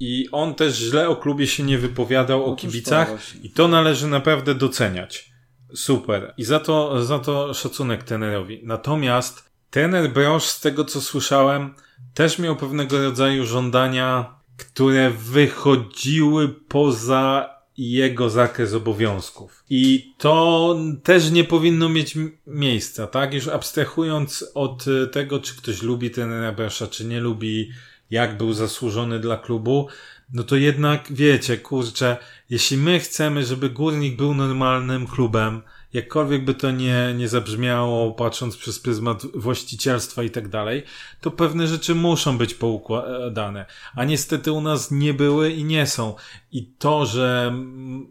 [0.00, 3.40] i on też źle o klubie się nie wypowiadał, o Otóż to kibicach właśnie.
[3.40, 5.30] i to należy naprawdę doceniać.
[5.74, 6.34] Super.
[6.36, 8.60] I za to, za to szacunek trenerowi.
[8.62, 11.74] Natomiast trener Brosz, z tego co słyszałem,
[12.14, 17.50] też miał pewnego rodzaju żądania które wychodziły poza
[17.80, 19.64] jego zakres obowiązków.
[19.70, 22.14] I to też nie powinno mieć
[22.46, 23.34] miejsca, tak?
[23.34, 27.70] Już abstrahując od tego, czy ktoś lubi ten Bresza, czy nie lubi,
[28.10, 29.88] jak był zasłużony dla klubu,
[30.32, 32.16] no to jednak wiecie, kurczę,
[32.50, 35.62] jeśli my chcemy, żeby Górnik był normalnym klubem,
[35.92, 40.82] jakkolwiek by to nie, nie zabrzmiało, patrząc przez pryzmat właścicielstwa i tak dalej,
[41.20, 43.66] to pewne rzeczy muszą być poukładane.
[43.94, 46.14] A niestety u nas nie były i nie są.
[46.52, 47.54] I to, że,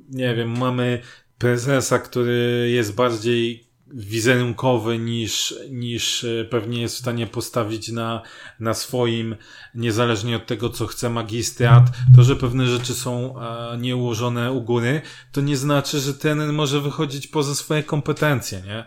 [0.09, 1.01] nie wiem, mamy
[1.37, 8.21] prezesa, który jest bardziej wizerunkowy niż, niż e, pewnie jest w stanie postawić na,
[8.59, 9.35] na swoim,
[9.75, 11.83] niezależnie od tego, co chce magistrat,
[12.15, 16.81] to, że pewne rzeczy są e, nieułożone u góry, to nie znaczy, że ten może
[16.81, 18.85] wychodzić poza swoje kompetencje, nie?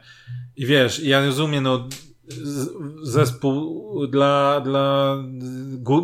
[0.56, 1.88] I wiesz, ja rozumiem, no,
[3.02, 5.16] zespół dla, dla,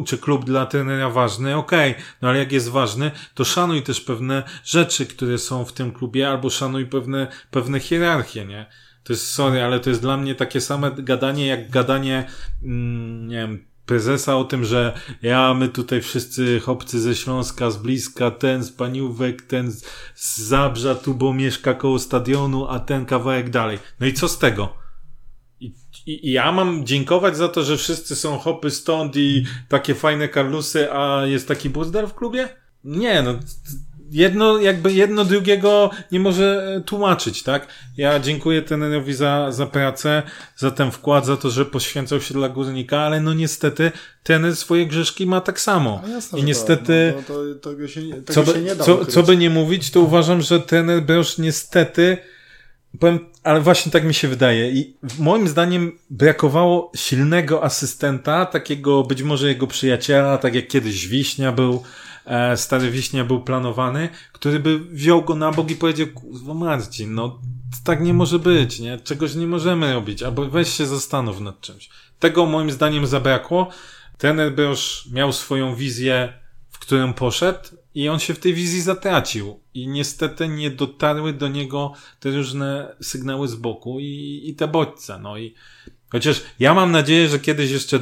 [0.06, 2.02] czy klub dla trenera ważny, okej, okay.
[2.22, 6.28] no ale jak jest ważny, to szanuj też pewne rzeczy, które są w tym klubie,
[6.28, 8.66] albo szanuj pewne, pewne hierarchie, nie?
[9.08, 12.26] To jest, sorry, ale to jest dla mnie takie same gadanie, jak gadanie,
[12.62, 17.76] mm, nie wiem, prezesa o tym, że ja, my tutaj wszyscy chłopcy ze Śląska, z
[17.76, 19.72] bliska, ten z Paniówek, ten
[20.14, 23.78] z Zabrza, tu bo mieszka koło stadionu, a ten kawałek dalej.
[24.00, 24.74] No i co z tego?
[25.60, 25.74] I,
[26.06, 30.92] i, ja mam dziękować za to, że wszyscy są hopy stąd i takie fajne karlusy,
[30.92, 32.48] a jest taki buzdar w klubie?
[32.84, 33.34] Nie, no
[34.10, 37.66] jedno, jakby jedno drugiego nie może e, tłumaczyć, tak?
[37.96, 40.22] Ja dziękuję trenerowi za, za pracę,
[40.56, 43.92] za ten wkład, za to, że poświęcał się dla górnika, ale no niestety
[44.22, 46.00] ten swoje grzeszki ma tak samo.
[46.02, 48.74] No jasne, I niestety, tak, no, no to, tego się, tego co, by, się nie
[48.74, 52.18] da co, co by nie mówić, to uważam, że trener Brosz niestety
[52.98, 54.70] Powiem, ale właśnie tak mi się wydaje.
[54.70, 61.52] I moim zdaniem brakowało silnego asystenta, takiego być może jego przyjaciela, tak jak kiedyś Wiśnia
[61.52, 61.82] był,
[62.28, 67.14] e, Stary Wiśnia był planowany, który by wziął go na bok i powiedział, kurwa Marcin,
[67.14, 67.40] no
[67.84, 68.98] tak nie może być, nie?
[68.98, 71.88] Czegoś nie możemy robić, albo weź się zastanów nad czymś.
[72.18, 73.68] Tego moim zdaniem zabrakło.
[74.18, 76.32] Trener już miał swoją wizję,
[76.70, 79.60] w którą poszedł i on się w tej wizji zatracił.
[79.74, 85.18] I niestety nie dotarły do niego te różne sygnały z boku i, i te bodźce.
[85.18, 85.54] No i
[86.08, 87.98] chociaż ja mam nadzieję, że kiedyś jeszcze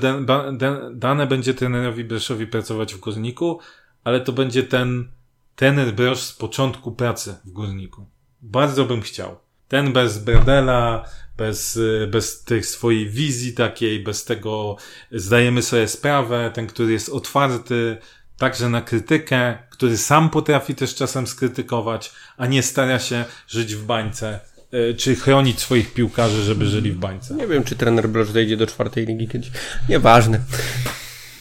[0.94, 3.60] dane będzie trenerowi Breszowi pracować w Górniku,
[4.06, 5.08] ale to będzie ten
[5.56, 8.06] trener Brosz z początku pracy w Górniku.
[8.42, 9.36] Bardzo bym chciał.
[9.68, 11.04] Ten bez Bradela,
[11.36, 11.78] bez,
[12.08, 14.76] bez tej swojej wizji takiej, bez tego
[15.12, 17.96] zdajemy sobie sprawę, ten, który jest otwarty
[18.38, 23.84] także na krytykę, który sam potrafi też czasem skrytykować, a nie stara się żyć w
[23.84, 24.40] bańce,
[24.72, 27.34] e, czy chronić swoich piłkarzy, żeby żyli w bańce.
[27.34, 29.50] Nie wiem, czy trener Brosz zejdzie do czwartej ligi kiedyś.
[29.88, 30.40] Nieważne.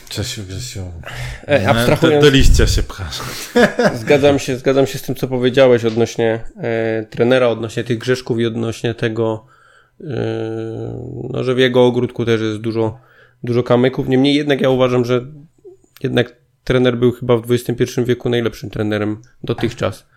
[0.10, 0.92] Czesiu, Grzesiu.
[1.48, 2.24] E, abstrahując...
[2.24, 3.22] Do, do liścia się pchasz.
[4.02, 8.46] Zgadzam się, zgadzam się z tym, co powiedziałeś odnośnie e, trenera, odnośnie tych grzeszków i
[8.46, 9.46] odnośnie tego,
[10.02, 10.06] e,
[11.30, 13.00] no, że w jego ogródku też jest dużo,
[13.44, 14.08] dużo kamyków.
[14.08, 15.26] Niemniej jednak ja uważam, że
[16.04, 20.08] jednak trener był chyba w XXI wieku najlepszym trenerem dotychczas,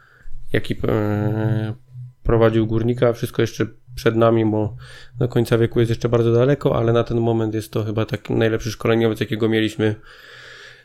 [0.52, 1.74] jaki e,
[2.22, 3.12] prowadził górnika.
[3.12, 3.66] Wszystko jeszcze
[3.98, 4.76] przed nami, bo
[5.18, 8.32] do końca wieku jest jeszcze bardzo daleko, ale na ten moment jest to chyba taki
[8.32, 9.94] najlepszy szkoleniowiec, jakiego mieliśmy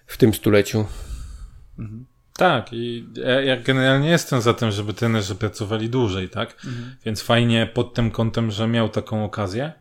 [0.05, 0.85] w tym stuleciu.
[1.79, 2.05] Mhm.
[2.37, 3.05] Tak, i
[3.45, 6.55] ja generalnie jestem za tym, żeby trenerzy pracowali dłużej, tak?
[6.65, 6.95] Mhm.
[7.05, 9.73] Więc fajnie pod tym kątem, że miał taką okazję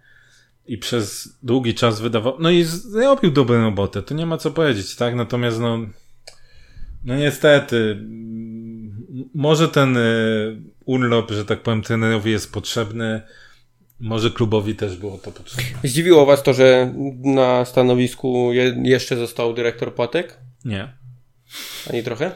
[0.67, 4.97] i przez długi czas wydawał, no i zrobił dobrą robotę, to nie ma co powiedzieć,
[4.97, 5.15] tak?
[5.15, 5.79] Natomiast no,
[7.05, 8.07] no niestety,
[9.35, 13.23] może ten y, urlop, że tak powiem, trenerowi jest potrzebny,
[14.01, 15.65] może klubowi też było to potrzebne.
[15.85, 20.39] Zdziwiło was to, że na stanowisku je, jeszcze został dyrektor Płatek?
[20.65, 20.93] Nie.
[21.91, 22.35] Ani trochę?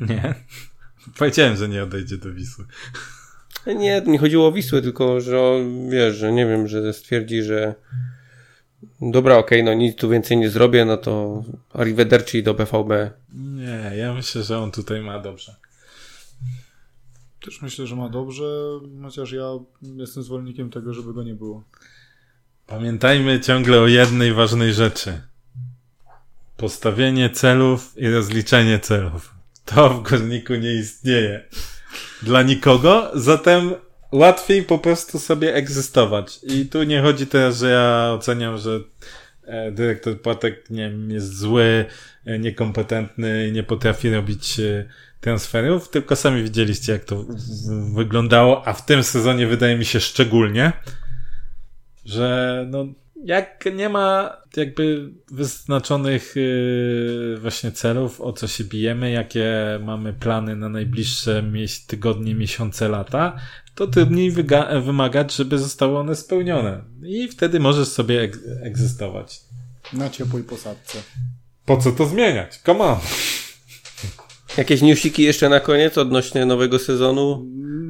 [0.00, 0.34] Nie.
[1.18, 2.64] Powiedziałem, że nie odejdzie do Wisły.
[3.66, 5.40] Nie, nie chodziło o Wisłę, tylko że
[5.90, 7.74] wiesz, że nie wiem, że stwierdzi, że
[9.00, 11.42] dobra, okej, okay, no nic tu więcej nie zrobię, no to
[11.72, 13.10] arrivederci do BVB.
[13.34, 15.56] Nie, ja myślę, że on tutaj ma dobrze.
[17.44, 18.44] Też myślę, że ma dobrze,
[19.02, 19.46] chociaż ja
[19.82, 21.64] jestem zwolennikiem tego, żeby go nie było.
[22.66, 25.20] Pamiętajmy ciągle o jednej ważnej rzeczy.
[26.56, 29.34] Postawienie celów i rozliczenie celów.
[29.64, 31.44] To w górniku nie istnieje
[32.22, 33.74] dla nikogo, zatem
[34.12, 36.40] łatwiej po prostu sobie egzystować.
[36.42, 38.80] I tu nie chodzi teraz, że ja oceniam, że
[39.44, 41.84] e, dyrektor Płatek nie wiem, jest zły,
[42.24, 44.88] e, niekompetentny i nie potrafi robić e,
[45.20, 47.24] transferów, tylko sami widzieliście, jak to
[47.94, 50.72] wyglądało, a w tym sezonie wydaje mi się szczególnie,
[52.04, 52.86] że no,
[53.24, 60.56] jak nie ma jakby wyznaczonych yy, właśnie celów, o co się bijemy, jakie mamy plany
[60.56, 61.42] na najbliższe
[61.86, 63.36] tygodnie, miesiące, lata,
[63.74, 64.32] to trudniej
[64.82, 66.82] wymagać, żeby zostały one spełnione.
[67.02, 69.40] I wtedy możesz sobie ek- egzystować.
[69.92, 70.98] Na ciepłej posadce.
[71.64, 72.58] Po co to zmieniać?
[72.58, 72.98] Come on!
[74.56, 77.46] Jakieś newsiki jeszcze na koniec odnośnie nowego sezonu?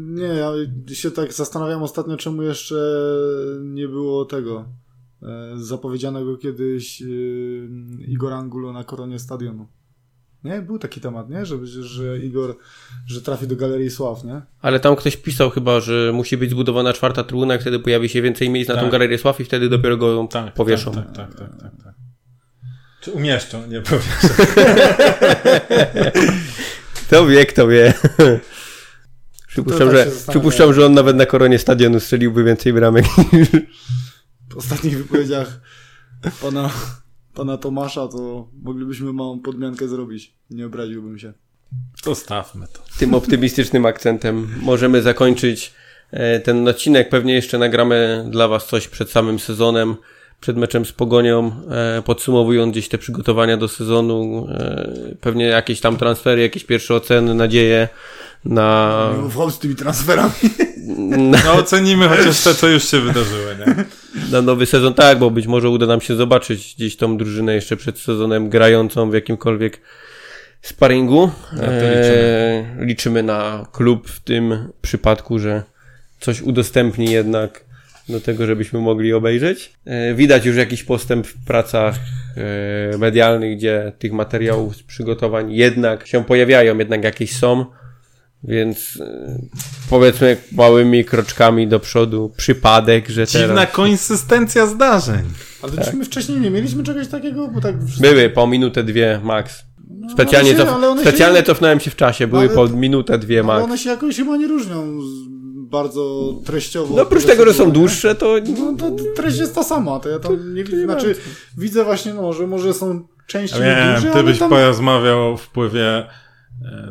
[0.08, 0.52] Nie, ja
[0.92, 2.76] się tak zastanawiam ostatnio, czemu jeszcze
[3.62, 4.64] nie było tego
[5.22, 7.06] e, zapowiedzianego kiedyś e,
[8.08, 9.68] Igor Angulo na koronie stadionu.
[10.44, 10.62] Nie?
[10.62, 11.46] Był taki temat, nie?
[11.46, 12.56] Że, że Igor,
[13.06, 14.42] że trafi do Galerii Sław, nie?
[14.60, 18.50] Ale tam ktoś pisał chyba, że musi być zbudowana czwarta trybuna, wtedy pojawi się więcej
[18.50, 18.92] miejsc na tą Tak.
[18.92, 20.92] galerię Sław i wtedy dopiero go Tak, powieszą.
[20.92, 21.97] Tak, tak, tak, tak, tak.
[23.00, 24.28] Czy umieszczą, nie powieszą.
[27.10, 27.94] To wie, kto wie.
[29.48, 30.30] Przypuszczam, tak że, zastanawiam.
[30.30, 33.04] przypuszczam, że on nawet na koronie stadionu strzeliłby więcej bramek.
[34.50, 35.60] W ostatnich wypowiedziach
[36.42, 36.70] pana,
[37.34, 40.34] pana Tomasza to moglibyśmy małą podmiankę zrobić.
[40.50, 41.32] Nie obraziłbym się.
[42.04, 42.80] Zostawmy to.
[42.98, 45.74] Tym optymistycznym akcentem możemy zakończyć
[46.10, 47.08] e, ten odcinek.
[47.08, 49.96] Pewnie jeszcze nagramy dla Was coś przed samym sezonem,
[50.40, 54.48] przed meczem z Pogonią, e, podsumowując gdzieś te przygotowania do sezonu.
[54.50, 54.88] e,
[55.20, 57.88] Pewnie jakieś tam transfery, jakieś pierwsze oceny, nadzieje
[58.44, 60.32] na, Nie ufał z tymi transferami.
[61.08, 63.84] na, No ocenimy chociaż te, co już się wydarzyły, nie?
[64.32, 64.94] na nowy sezon.
[64.94, 69.10] Tak, bo być może uda nam się zobaczyć gdzieś tą drużynę jeszcze przed sezonem grającą
[69.10, 69.80] w jakimkolwiek
[70.62, 71.30] sparingu.
[71.50, 72.76] To liczymy.
[72.80, 75.62] E, liczymy na klub w tym przypadku, że
[76.20, 77.64] coś udostępni jednak
[78.08, 79.72] do tego, żebyśmy mogli obejrzeć.
[79.84, 81.94] E, widać już jakiś postęp w pracach
[82.94, 87.66] e, medialnych, gdzie tych materiałów z przygotowań jednak się pojawiają, jednak jakieś są.
[88.44, 89.38] Więc e,
[89.90, 95.24] powiedzmy małymi kroczkami do przodu przypadek, że Dziwna teraz konsystencja zdarzeń.
[95.62, 97.76] Ale to my wcześniej nie mieliśmy czegoś takiego, bo tak...
[98.00, 99.64] były po minutę, dwie max.
[100.12, 102.68] Specjalnie, ale się- cof- ale się specjalnie nie- cofnąłem się w czasie, były ale- po
[102.68, 103.64] minutę, dwie Ale max.
[103.64, 105.37] one się jakoś chyba nie różnią z-
[105.70, 106.96] bardzo treściowo.
[106.96, 110.18] No oprócz tego, że są dłuższe, to No to treść jest ta sama, to ja
[110.18, 111.14] tam nie widzę, znaczy
[111.58, 114.50] widzę właśnie, no, że może są części wiem, duże, ty byś tam...
[114.50, 116.06] porozmawiał o wpływie e,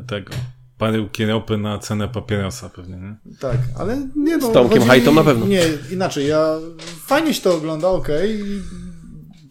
[0.07, 0.31] tego
[0.77, 3.35] paryłki ropy na cenę papierosa pewnie, nie?
[3.39, 4.49] Tak, ale nie no.
[4.49, 5.45] Z Tomkiem Hajtą na pewno.
[5.45, 6.57] Nie, inaczej, ja
[7.05, 8.39] fajnie się to ogląda, okej.
[8.39, 8.61] i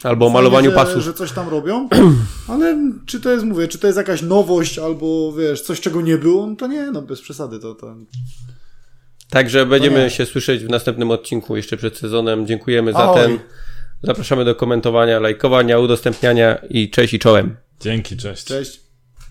[0.04, 1.02] albo o malowaniu że, pasów.
[1.02, 1.88] że coś tam robią,
[2.48, 6.18] ale czy to jest, mówię, czy to jest jakaś nowość, albo wiesz, coś czego nie
[6.18, 7.96] było, no to nie, no bez przesady, to, to...
[9.30, 10.10] Także będziemy nie.
[10.10, 12.46] się słyszeć w następnym odcinku jeszcze przed sezonem.
[12.46, 13.20] Dziękujemy za Ahoj.
[13.22, 13.38] ten.
[14.02, 17.56] Zapraszamy do komentowania, lajkowania, udostępniania i cześć i czołem.
[17.80, 18.44] Dzięki, cześć.
[18.44, 18.85] Cześć.